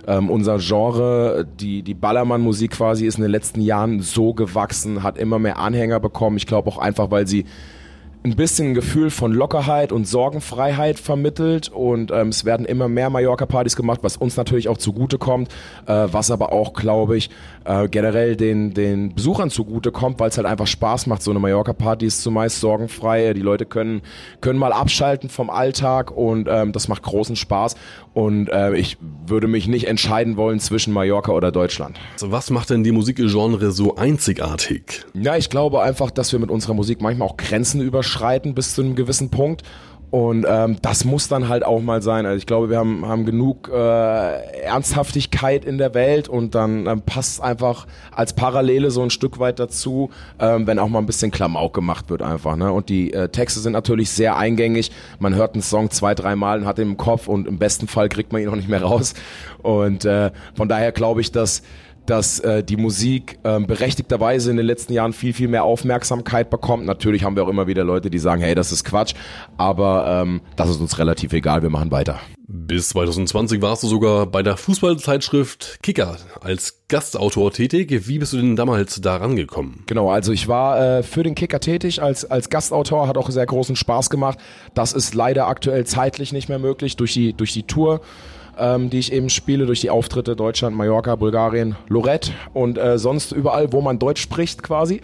ähm, 0.08 0.30
unser 0.30 0.60
Genre, 0.60 1.46
die, 1.60 1.84
die 1.84 1.94
Ballermann-Musik 1.94 2.72
quasi 2.72 3.06
ist 3.06 3.18
in 3.18 3.24
den 3.24 3.32
letzten 3.32 3.60
Jahren 3.60 4.00
so 4.00 4.34
gewachsen, 4.34 5.04
hat 5.04 5.18
immer 5.18 5.40
mehr 5.40 5.60
Anhänger 5.60 6.00
bekommen. 6.00 6.38
Ich 6.38 6.48
glaube 6.48 6.70
auch 6.70 6.78
einfach, 6.78 7.12
weil 7.12 7.28
sie 7.28 7.46
ein 8.26 8.36
bisschen 8.36 8.70
ein 8.70 8.74
Gefühl 8.74 9.12
von 9.12 9.32
Lockerheit 9.32 9.92
und 9.92 10.08
Sorgenfreiheit 10.08 10.98
vermittelt 10.98 11.70
und 11.70 12.12
ähm, 12.12 12.30
es 12.30 12.44
werden 12.44 12.66
immer 12.66 12.88
mehr 12.88 13.12
Mallorca-Partys 13.12 13.76
gemacht, 13.76 14.00
was 14.02 14.18
uns 14.18 14.36
natürlich 14.36 14.68
auch 14.68 14.80
zugute 14.80 15.20
kommt, 15.20 15.50
äh, 15.86 16.08
was 16.12 16.32
aber 16.32 16.52
auch, 16.52 16.74
glaube 16.74 17.18
ich, 17.18 17.30
äh, 17.66 17.88
generell 17.88 18.36
den, 18.36 18.74
den 18.74 19.14
Besuchern 19.14 19.52
zugute 19.52 19.92
kommt, 19.92 20.20
weil 20.20 20.30
es 20.30 20.38
halt 20.38 20.48
einfach 20.48 20.66
Spaß 20.66 21.06
macht. 21.06 21.22
So 21.22 21.30
eine 21.30 21.40
Mallorca-Party 21.40 22.08
ist 22.08 22.24
zumeist 22.24 22.60
sorgenfrei, 22.60 23.34
die 23.34 23.42
Leute 23.42 23.68
können, 23.68 24.02
können 24.42 24.58
mal 24.58 24.74
abschalten 24.74 25.30
vom 25.30 25.52
Alltag 25.52 26.10
und 26.10 26.48
ähm, 26.50 26.72
das 26.72 26.88
macht 26.88 27.04
großen 27.04 27.36
Spaß 27.36 27.76
und 28.16 28.50
äh, 28.50 28.76
ich 28.76 28.98
würde 29.28 29.48
mich 29.48 29.68
nicht 29.68 29.86
entscheiden 29.86 30.36
wollen 30.36 30.60
zwischen 30.60 30.94
Mallorca 30.94 31.32
oder 31.32 31.52
Deutschland. 31.52 32.00
Also 32.14 32.32
was 32.32 32.50
macht 32.50 32.72
denn 32.72 32.84
die 32.84 32.92
Musikgenre 32.92 33.72
so 33.72 33.98
einzigartig? 33.98 35.06
Ja, 35.14 35.36
ich 35.36 35.52
glaube 35.52 35.84
einfach, 35.84 36.10
dass 36.10 36.32
wir 36.32 36.40
mit 36.40 36.50
unserer 36.50 36.74
Musik 36.74 37.02
manchmal 37.02 37.28
auch 37.28 37.38
Grenzen 37.38 37.82
überschreiten 37.82 38.15
überschreiten 38.16 38.54
bis 38.54 38.74
zu 38.76 38.82
einem 38.82 38.96
gewissen 38.96 39.30
Punkt. 39.30 39.64
Und 40.12 40.46
ähm, 40.48 40.78
das 40.82 41.04
muss 41.04 41.28
dann 41.28 41.50
halt 41.50 41.66
auch 41.66 41.82
mal 41.82 42.02
sein. 42.02 42.26
Also 42.26 42.38
ich 42.38 42.46
glaube, 42.46 42.70
wir 42.70 42.78
haben, 42.78 43.06
haben 43.06 43.26
genug 43.26 43.70
äh, 43.70 44.62
Ernsthaftigkeit 44.62 45.66
in 45.66 45.78
der 45.78 45.94
Welt 45.94 46.30
und 46.30 46.56
dann 46.56 46.86
ähm, 46.86 47.02
passt 47.02 47.42
einfach 47.42 47.86
als 48.12 48.32
Parallele 48.32 48.92
so 48.92 49.02
ein 49.02 49.10
Stück 49.10 49.40
weit 49.40 49.60
dazu, 49.60 50.12
ähm, 50.40 50.68
wenn 50.68 50.80
auch 50.80 50.88
mal 50.88 51.00
ein 51.00 51.06
bisschen 51.06 51.32
Klamauk 51.32 51.74
gemacht 51.74 52.10
wird 52.10 52.22
einfach. 52.22 52.56
Ne? 52.56 52.72
Und 52.72 52.88
die 52.88 53.12
äh, 53.12 53.28
Texte 53.28 53.60
sind 53.60 53.74
natürlich 53.74 54.10
sehr 54.10 54.38
eingängig. 54.38 54.92
Man 55.20 55.36
hört 55.36 55.56
einen 55.56 55.64
Song 55.64 55.90
zwei, 55.90 56.16
dreimal 56.16 56.60
und 56.60 56.66
hat 56.66 56.80
ihn 56.80 56.92
im 56.92 56.98
Kopf 56.98 57.28
und 57.28 57.46
im 57.46 57.58
besten 57.58 57.88
Fall 57.88 58.08
kriegt 58.08 58.32
man 58.32 58.42
ihn 58.42 58.48
auch 58.48 58.56
nicht 58.56 58.70
mehr 58.70 58.84
raus. 58.84 59.16
Und 59.64 60.06
äh, 60.06 60.32
von 60.54 60.70
daher 60.70 60.94
glaube 60.94 61.20
ich, 61.20 61.34
dass 61.34 61.62
dass 62.06 62.40
äh, 62.40 62.64
die 62.64 62.78
Musik 62.78 63.40
äh, 63.44 63.60
berechtigterweise 63.60 64.52
in 64.52 64.58
den 64.58 64.66
letzten 64.66 64.94
Jahren 64.94 65.14
viel, 65.14 65.34
viel 65.34 65.48
mehr 65.48 65.64
Aufmerksamkeit 65.64 66.50
bekommt. 66.50 66.86
Natürlich 66.86 67.24
haben 67.24 67.36
wir 67.36 67.44
auch 67.44 67.50
immer 67.50 67.68
wieder 67.68 67.84
Leute, 67.84 68.10
die 68.10 68.20
sagen, 68.20 68.42
hey, 68.42 68.56
das 68.56 68.72
ist 68.72 68.84
Quatsch, 68.84 69.14
aber 69.58 70.22
ähm, 70.24 70.42
das 70.56 70.70
ist 70.70 70.80
uns 70.80 70.98
relativ 71.00 71.34
egal, 71.34 71.62
wir 71.62 71.70
machen 71.70 71.92
weiter. 71.92 72.20
Bis 72.48 72.90
2020 72.90 73.62
warst 73.64 73.82
du 73.82 73.88
sogar 73.88 74.28
bei 74.28 74.44
der 74.44 74.56
Fußballzeitschrift 74.56 75.80
Kicker 75.82 76.18
als 76.42 76.84
Gastautor 76.88 77.52
tätig. 77.52 78.08
Wie 78.08 78.20
bist 78.20 78.34
du 78.34 78.38
denn 78.38 78.56
damals 78.56 79.02
da 79.02 79.16
rangekommen? 79.16 79.84
Genau, 79.88 80.12
also 80.12 80.32
ich 80.32 80.48
war 80.48 80.80
äh, 80.80 81.04
für 81.04 81.24
den 81.24 81.34
Kicker 81.34 81.60
tätig 81.60 82.04
als, 82.04 82.24
als 82.24 82.52
Gastautor, 82.52 83.08
hat 83.08 83.18
auch 83.18 83.32
sehr 83.32 83.48
großen 83.48 83.76
Spaß 83.76 84.12
gemacht. 84.12 84.38
Das 84.76 84.94
ist 84.94 85.16
leider 85.16 85.48
aktuell 85.48 85.86
zeitlich 85.86 86.34
nicht 86.34 86.48
mehr 86.48 86.60
möglich 86.60 86.96
durch 86.98 87.14
die, 87.14 87.34
durch 87.34 87.54
die 87.54 87.64
Tour 87.64 88.02
ähm, 88.58 88.90
die 88.90 89.00
ich 89.00 89.12
eben 89.12 89.30
spiele 89.30 89.66
durch 89.66 89.82
die 89.82 89.90
Auftritte 89.90 90.36
Deutschland, 90.36 90.76
Mallorca, 90.76 91.16
Bulgarien, 91.16 91.76
Lorette 91.88 92.32
und 92.54 92.78
äh, 92.78 92.98
sonst 92.98 93.32
überall, 93.32 93.72
wo 93.74 93.82
man 93.82 94.00
Deutsch 94.00 94.22
spricht 94.22 94.64
quasi. 94.64 95.02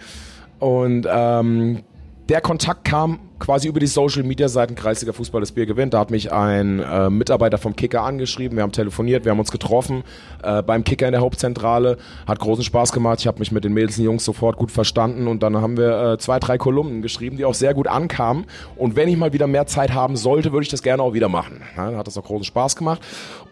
Und 0.58 1.06
ähm, 1.10 1.82
der 2.28 2.40
Kontakt 2.40 2.84
kam 2.84 3.18
quasi 3.42 3.66
über 3.66 3.80
die 3.80 3.88
Social 3.88 4.22
Media 4.22 4.48
Seiten 4.48 4.76
Kreisliga 4.76 5.12
Fußball 5.12 5.40
das 5.40 5.50
Bier 5.50 5.66
gewinnt. 5.66 5.94
Da 5.94 5.98
hat 5.98 6.12
mich 6.12 6.32
ein 6.32 6.78
äh, 6.78 7.10
Mitarbeiter 7.10 7.58
vom 7.58 7.74
Kicker 7.74 8.02
angeschrieben. 8.02 8.56
Wir 8.56 8.62
haben 8.62 8.70
telefoniert, 8.70 9.24
wir 9.24 9.32
haben 9.32 9.40
uns 9.40 9.50
getroffen 9.50 10.04
äh, 10.44 10.62
beim 10.62 10.84
Kicker 10.84 11.06
in 11.06 11.12
der 11.12 11.22
Hauptzentrale. 11.22 11.96
Hat 12.28 12.38
großen 12.38 12.62
Spaß 12.62 12.92
gemacht. 12.92 13.18
Ich 13.18 13.26
habe 13.26 13.40
mich 13.40 13.50
mit 13.50 13.64
den 13.64 13.72
Mädels 13.72 13.98
und 13.98 14.04
Jungs 14.04 14.24
sofort 14.24 14.56
gut 14.56 14.70
verstanden 14.70 15.26
und 15.26 15.42
dann 15.42 15.56
haben 15.56 15.76
wir 15.76 16.12
äh, 16.12 16.18
zwei, 16.18 16.38
drei 16.38 16.56
Kolumnen 16.56 17.02
geschrieben, 17.02 17.36
die 17.36 17.44
auch 17.44 17.54
sehr 17.54 17.74
gut 17.74 17.88
ankamen. 17.88 18.46
Und 18.76 18.94
wenn 18.94 19.08
ich 19.08 19.16
mal 19.16 19.32
wieder 19.32 19.48
mehr 19.48 19.66
Zeit 19.66 19.92
haben 19.92 20.14
sollte, 20.14 20.52
würde 20.52 20.62
ich 20.62 20.70
das 20.70 20.82
gerne 20.82 21.02
auch 21.02 21.12
wieder 21.12 21.28
machen. 21.28 21.62
Ja, 21.76 21.86
dann 21.86 21.96
hat 21.96 22.06
das 22.06 22.16
auch 22.16 22.24
großen 22.24 22.44
Spaß 22.44 22.76
gemacht. 22.76 23.00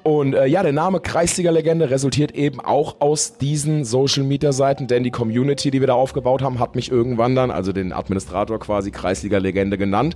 Und 0.03 0.35
äh, 0.35 0.47
ja, 0.47 0.63
der 0.63 0.73
Name 0.73 1.01
Kreisliga-Legende 1.01 1.91
resultiert 1.91 2.33
eben 2.33 2.61
auch 2.61 2.97
aus 3.01 3.37
diesen 3.37 3.85
Social-Media-Seiten, 3.85 4.87
denn 4.87 5.03
die 5.03 5.11
Community, 5.11 5.71
die 5.71 5.81
wir 5.81 5.89
da 5.89 5.95
aufgebaut 5.95 6.41
haben, 6.43 6.59
hat 6.59 6.75
mich 6.75 6.91
irgendwann 6.91 7.35
dann, 7.35 7.51
also 7.51 7.73
den 7.73 7.93
Administrator 7.93 8.59
quasi 8.59 8.93
Kreisliga-Legende 8.93 9.77
genannt. 9.81 10.15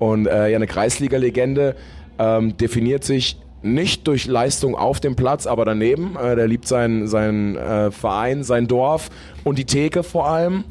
Und 0.00 0.26
äh, 0.26 0.48
ja, 0.48 0.56
eine 0.56 0.66
Kreisliga-Legende 0.66 1.76
ähm, 2.18 2.56
definiert 2.56 3.04
sich 3.04 3.36
nicht 3.62 4.08
durch 4.08 4.26
Leistung 4.26 4.74
auf 4.74 4.98
dem 4.98 5.14
Platz, 5.14 5.46
aber 5.46 5.64
daneben. 5.64 6.16
Äh, 6.16 6.36
der 6.36 6.48
liebt 6.48 6.66
seinen, 6.66 7.06
seinen 7.06 7.56
äh, 7.56 7.90
Verein, 7.90 8.42
sein 8.42 8.66
Dorf 8.66 9.10
und 9.44 9.58
die 9.58 9.64
Theke 9.64 10.02
vor 10.02 10.26
allem. 10.28 10.64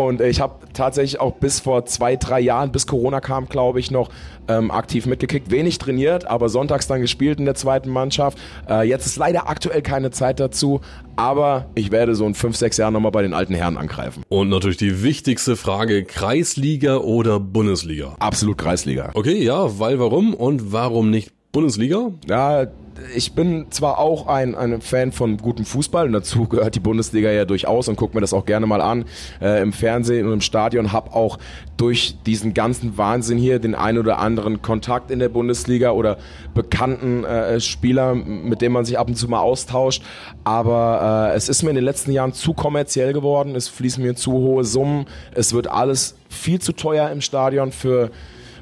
Und 0.00 0.22
ich 0.22 0.40
habe 0.40 0.54
tatsächlich 0.72 1.20
auch 1.20 1.34
bis 1.34 1.60
vor 1.60 1.84
zwei, 1.84 2.16
drei 2.16 2.40
Jahren, 2.40 2.72
bis 2.72 2.86
Corona 2.86 3.20
kam, 3.20 3.50
glaube 3.50 3.80
ich, 3.80 3.90
noch 3.90 4.08
ähm, 4.48 4.70
aktiv 4.70 5.04
mitgekickt. 5.04 5.50
Wenig 5.50 5.76
trainiert, 5.76 6.24
aber 6.24 6.48
sonntags 6.48 6.86
dann 6.86 7.02
gespielt 7.02 7.38
in 7.38 7.44
der 7.44 7.54
zweiten 7.54 7.90
Mannschaft. 7.90 8.38
Äh, 8.66 8.88
jetzt 8.88 9.04
ist 9.04 9.16
leider 9.16 9.50
aktuell 9.50 9.82
keine 9.82 10.10
Zeit 10.10 10.40
dazu, 10.40 10.80
aber 11.16 11.66
ich 11.74 11.90
werde 11.90 12.14
so 12.14 12.26
in 12.26 12.34
fünf, 12.34 12.56
sechs 12.56 12.78
Jahren 12.78 12.94
nochmal 12.94 13.12
bei 13.12 13.20
den 13.20 13.34
alten 13.34 13.52
Herren 13.52 13.76
angreifen. 13.76 14.22
Und 14.30 14.48
natürlich 14.48 14.78
die 14.78 15.02
wichtigste 15.02 15.54
Frage, 15.54 16.02
Kreisliga 16.04 16.96
oder 16.96 17.38
Bundesliga? 17.38 18.16
Absolut 18.20 18.56
Kreisliga. 18.56 19.10
Okay, 19.12 19.44
ja, 19.44 19.78
weil 19.78 19.98
warum 19.98 20.32
und 20.32 20.72
warum 20.72 21.10
nicht 21.10 21.30
Bundesliga? 21.52 22.12
Ja, 22.28 22.68
ich 23.14 23.32
bin 23.32 23.66
zwar 23.70 23.98
auch 23.98 24.26
ein, 24.26 24.54
ein 24.54 24.80
Fan 24.80 25.10
von 25.10 25.36
gutem 25.36 25.64
Fußball 25.64 26.06
und 26.06 26.12
dazu 26.12 26.46
gehört 26.46 26.74
die 26.74 26.80
Bundesliga 26.80 27.30
ja 27.30 27.44
durchaus 27.44 27.88
und 27.88 27.96
gucke 27.96 28.16
mir 28.16 28.20
das 28.20 28.32
auch 28.32 28.44
gerne 28.44 28.66
mal 28.66 28.80
an 28.80 29.04
äh, 29.40 29.60
im 29.62 29.72
Fernsehen 29.72 30.26
und 30.26 30.34
im 30.34 30.40
Stadion, 30.40 30.92
habe 30.92 31.12
auch 31.12 31.38
durch 31.76 32.16
diesen 32.26 32.54
ganzen 32.54 32.98
Wahnsinn 32.98 33.38
hier 33.38 33.58
den 33.58 33.74
ein 33.74 33.98
oder 33.98 34.18
anderen 34.18 34.62
Kontakt 34.62 35.10
in 35.10 35.18
der 35.18 35.28
Bundesliga 35.28 35.90
oder 35.90 36.18
bekannten 36.54 37.24
äh, 37.24 37.58
Spieler, 37.60 38.14
mit 38.14 38.60
denen 38.60 38.74
man 38.74 38.84
sich 38.84 38.98
ab 38.98 39.08
und 39.08 39.16
zu 39.16 39.28
mal 39.28 39.40
austauscht, 39.40 40.02
aber 40.44 41.30
äh, 41.32 41.36
es 41.36 41.48
ist 41.48 41.62
mir 41.62 41.70
in 41.70 41.76
den 41.76 41.84
letzten 41.84 42.12
Jahren 42.12 42.32
zu 42.32 42.52
kommerziell 42.52 43.12
geworden, 43.12 43.56
es 43.56 43.68
fließen 43.68 44.02
mir 44.04 44.14
zu 44.14 44.32
hohe 44.32 44.64
Summen, 44.64 45.06
es 45.34 45.52
wird 45.52 45.68
alles 45.68 46.16
viel 46.28 46.60
zu 46.60 46.72
teuer 46.72 47.10
im 47.10 47.20
Stadion 47.20 47.72
für 47.72 48.10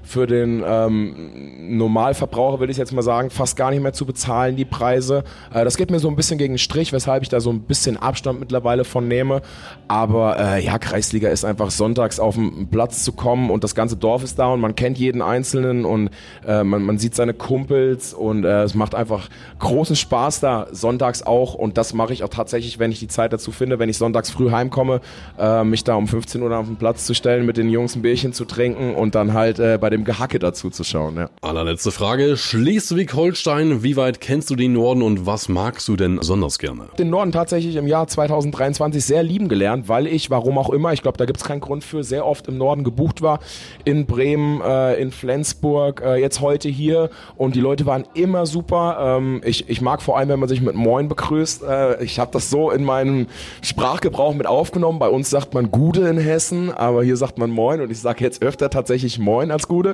für 0.08 0.26
den 0.26 0.64
ähm, 0.66 1.76
Normalverbraucher, 1.76 2.60
will 2.60 2.70
ich 2.70 2.78
jetzt 2.78 2.92
mal 2.92 3.02
sagen, 3.02 3.28
fast 3.28 3.56
gar 3.56 3.70
nicht 3.70 3.82
mehr 3.82 3.92
zu 3.92 4.06
bezahlen, 4.06 4.56
die 4.56 4.64
Preise. 4.64 5.22
Äh, 5.52 5.64
das 5.64 5.76
geht 5.76 5.90
mir 5.90 5.98
so 5.98 6.08
ein 6.08 6.16
bisschen 6.16 6.38
gegen 6.38 6.54
den 6.54 6.58
Strich, 6.58 6.94
weshalb 6.94 7.22
ich 7.22 7.28
da 7.28 7.40
so 7.40 7.50
ein 7.50 7.60
bisschen 7.60 7.98
Abstand 7.98 8.40
mittlerweile 8.40 8.84
von 8.84 9.06
nehme. 9.06 9.42
Aber 9.86 10.38
äh, 10.38 10.64
ja, 10.64 10.78
Kreisliga 10.78 11.28
ist 11.28 11.44
einfach 11.44 11.70
sonntags 11.70 12.20
auf 12.20 12.36
den 12.36 12.68
Platz 12.68 13.04
zu 13.04 13.12
kommen 13.12 13.50
und 13.50 13.64
das 13.64 13.74
ganze 13.74 13.96
Dorf 13.96 14.24
ist 14.24 14.38
da 14.38 14.46
und 14.48 14.60
man 14.60 14.74
kennt 14.74 14.96
jeden 14.96 15.20
Einzelnen 15.20 15.84
und 15.84 16.08
äh, 16.46 16.64
man, 16.64 16.82
man 16.82 16.98
sieht 16.98 17.14
seine 17.14 17.34
Kumpels 17.34 18.14
und 18.14 18.44
äh, 18.44 18.62
es 18.62 18.74
macht 18.74 18.94
einfach 18.94 19.28
großen 19.58 19.94
Spaß 19.94 20.40
da, 20.40 20.68
sonntags 20.72 21.22
auch. 21.22 21.52
Und 21.52 21.76
das 21.76 21.92
mache 21.92 22.14
ich 22.14 22.24
auch 22.24 22.28
tatsächlich, 22.28 22.78
wenn 22.78 22.92
ich 22.92 22.98
die 22.98 23.08
Zeit 23.08 23.34
dazu 23.34 23.52
finde, 23.52 23.78
wenn 23.78 23.90
ich 23.90 23.98
sonntags 23.98 24.30
früh 24.30 24.50
heimkomme, 24.50 25.02
äh, 25.38 25.64
mich 25.64 25.84
da 25.84 25.96
um 25.96 26.08
15 26.08 26.40
Uhr 26.40 26.56
auf 26.56 26.66
den 26.66 26.76
Platz 26.76 27.04
zu 27.04 27.12
stellen, 27.12 27.44
mit 27.44 27.58
den 27.58 27.68
Jungs 27.68 27.94
ein 27.94 28.00
Bierchen 28.00 28.32
zu 28.32 28.46
trinken 28.46 28.94
und 28.94 29.14
dann 29.14 29.34
halt 29.34 29.58
äh, 29.58 29.76
bei 29.78 29.90
dem 29.90 29.97
Gehacke 30.04 30.38
dazu 30.38 30.70
zu 30.70 30.84
schauen. 30.84 31.16
Ja. 31.16 31.30
Allerletzte 31.40 31.90
Frage. 31.90 32.36
Schleswig-Holstein, 32.36 33.82
wie 33.82 33.96
weit 33.96 34.20
kennst 34.20 34.50
du 34.50 34.56
den 34.56 34.72
Norden 34.72 35.02
und 35.02 35.26
was 35.26 35.48
magst 35.48 35.88
du 35.88 35.96
denn 35.96 36.16
besonders 36.16 36.58
gerne? 36.58 36.88
Den 36.98 37.10
Norden 37.10 37.32
tatsächlich 37.32 37.76
im 37.76 37.86
Jahr 37.86 38.06
2023 38.06 39.04
sehr 39.04 39.22
lieben 39.22 39.48
gelernt, 39.48 39.88
weil 39.88 40.06
ich, 40.06 40.30
warum 40.30 40.58
auch 40.58 40.70
immer, 40.70 40.92
ich 40.92 41.02
glaube, 41.02 41.18
da 41.18 41.24
gibt 41.24 41.38
es 41.38 41.44
keinen 41.44 41.60
Grund 41.60 41.84
für, 41.84 42.04
sehr 42.04 42.26
oft 42.26 42.48
im 42.48 42.58
Norden 42.58 42.84
gebucht 42.84 43.22
war. 43.22 43.40
In 43.84 44.06
Bremen, 44.06 44.60
äh, 44.60 44.94
in 45.00 45.10
Flensburg, 45.10 46.02
äh, 46.04 46.16
jetzt 46.16 46.40
heute 46.40 46.68
hier 46.68 47.10
und 47.36 47.54
die 47.54 47.60
Leute 47.60 47.86
waren 47.86 48.04
immer 48.14 48.46
super. 48.46 49.18
Ähm, 49.18 49.40
ich, 49.44 49.68
ich 49.68 49.80
mag 49.80 50.02
vor 50.02 50.18
allem, 50.18 50.28
wenn 50.28 50.40
man 50.40 50.48
sich 50.48 50.60
mit 50.60 50.74
Moin 50.74 51.08
begrüßt. 51.08 51.62
Äh, 51.62 52.04
ich 52.04 52.18
habe 52.18 52.30
das 52.32 52.50
so 52.50 52.70
in 52.70 52.84
meinem 52.84 53.26
Sprachgebrauch 53.62 54.34
mit 54.34 54.46
aufgenommen. 54.46 54.98
Bei 54.98 55.08
uns 55.08 55.30
sagt 55.30 55.54
man 55.54 55.70
Gude 55.70 56.08
in 56.08 56.18
Hessen, 56.18 56.72
aber 56.72 57.02
hier 57.02 57.16
sagt 57.16 57.38
man 57.38 57.50
Moin 57.50 57.80
und 57.80 57.90
ich 57.90 58.00
sage 58.00 58.24
jetzt 58.24 58.42
öfter 58.42 58.70
tatsächlich 58.70 59.18
Moin 59.18 59.50
als 59.50 59.68
Gude. 59.68 59.87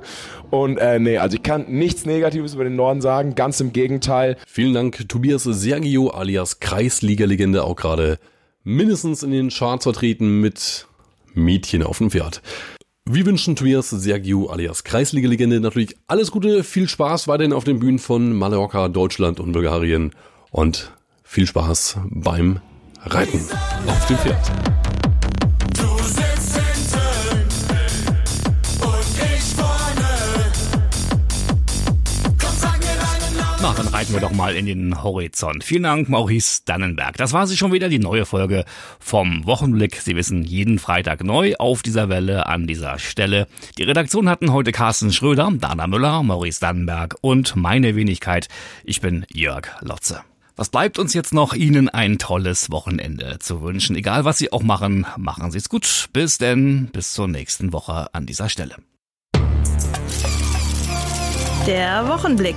Und 0.50 0.78
äh, 0.78 0.98
nee, 0.98 1.18
also 1.18 1.36
ich 1.36 1.42
kann 1.42 1.66
nichts 1.68 2.06
Negatives 2.06 2.54
über 2.54 2.64
den 2.64 2.76
Norden 2.76 3.00
sagen, 3.00 3.34
ganz 3.34 3.60
im 3.60 3.72
Gegenteil. 3.72 4.36
Vielen 4.46 4.74
Dank, 4.74 5.08
Tobias 5.08 5.44
Sergio 5.44 6.10
alias 6.10 6.60
Kreisliga-Legende, 6.60 7.64
auch 7.64 7.76
gerade 7.76 8.18
mindestens 8.62 9.22
in 9.22 9.30
den 9.30 9.50
Charts 9.50 9.84
vertreten 9.84 10.40
mit 10.40 10.86
Mädchen 11.34 11.82
auf 11.82 11.98
dem 11.98 12.10
Pferd. 12.10 12.42
Wir 13.06 13.26
wünschen 13.26 13.54
Tobias 13.54 13.90
Sergio 13.90 14.46
alias 14.46 14.82
Kreisliga-Legende 14.82 15.60
natürlich 15.60 15.94
alles 16.06 16.30
Gute, 16.30 16.64
viel 16.64 16.88
Spaß 16.88 17.28
weiterhin 17.28 17.52
auf 17.52 17.64
den 17.64 17.78
Bühnen 17.78 17.98
von 17.98 18.32
Mallorca, 18.32 18.88
Deutschland 18.88 19.40
und 19.40 19.52
Bulgarien 19.52 20.12
und 20.50 20.92
viel 21.22 21.46
Spaß 21.46 21.98
beim 22.08 22.60
Reiten 23.02 23.40
auf 23.86 24.06
dem 24.06 24.16
Pferd. 24.16 25.03
Dann 33.72 33.88
reiten 33.88 34.12
wir 34.12 34.20
doch 34.20 34.32
mal 34.32 34.54
in 34.56 34.66
den 34.66 35.02
Horizont. 35.02 35.64
Vielen 35.64 35.84
Dank, 35.84 36.10
Maurice 36.10 36.60
Dannenberg. 36.66 37.16
Das 37.16 37.32
war 37.32 37.46
sie 37.46 37.56
schon 37.56 37.72
wieder, 37.72 37.88
die 37.88 37.98
neue 37.98 38.26
Folge 38.26 38.66
vom 39.00 39.46
Wochenblick. 39.46 39.96
Sie 40.02 40.16
wissen, 40.16 40.44
jeden 40.44 40.78
Freitag 40.78 41.24
neu 41.24 41.54
auf 41.58 41.82
dieser 41.82 42.10
Welle 42.10 42.46
an 42.46 42.66
dieser 42.66 42.98
Stelle. 42.98 43.46
Die 43.78 43.84
Redaktion 43.84 44.28
hatten 44.28 44.52
heute 44.52 44.70
Carsten 44.70 45.12
Schröder, 45.12 45.50
Dana 45.50 45.86
Müller, 45.86 46.22
Maurice 46.22 46.60
Dannenberg 46.60 47.16
und 47.22 47.56
meine 47.56 47.96
Wenigkeit. 47.96 48.48
Ich 48.84 49.00
bin 49.00 49.24
Jörg 49.32 49.68
Lotze. 49.80 50.20
Was 50.56 50.68
bleibt 50.68 50.98
uns 50.98 51.14
jetzt 51.14 51.32
noch, 51.32 51.54
Ihnen 51.54 51.88
ein 51.88 52.18
tolles 52.18 52.70
Wochenende 52.70 53.38
zu 53.38 53.62
wünschen. 53.62 53.96
Egal, 53.96 54.26
was 54.26 54.36
Sie 54.36 54.52
auch 54.52 54.62
machen, 54.62 55.06
machen 55.16 55.50
Sie 55.50 55.58
es 55.58 55.70
gut. 55.70 56.10
Bis 56.12 56.36
denn, 56.36 56.90
bis 56.92 57.14
zur 57.14 57.28
nächsten 57.28 57.72
Woche 57.72 58.12
an 58.12 58.26
dieser 58.26 58.50
Stelle. 58.50 58.76
Der 61.66 62.06
Wochenblick. 62.08 62.56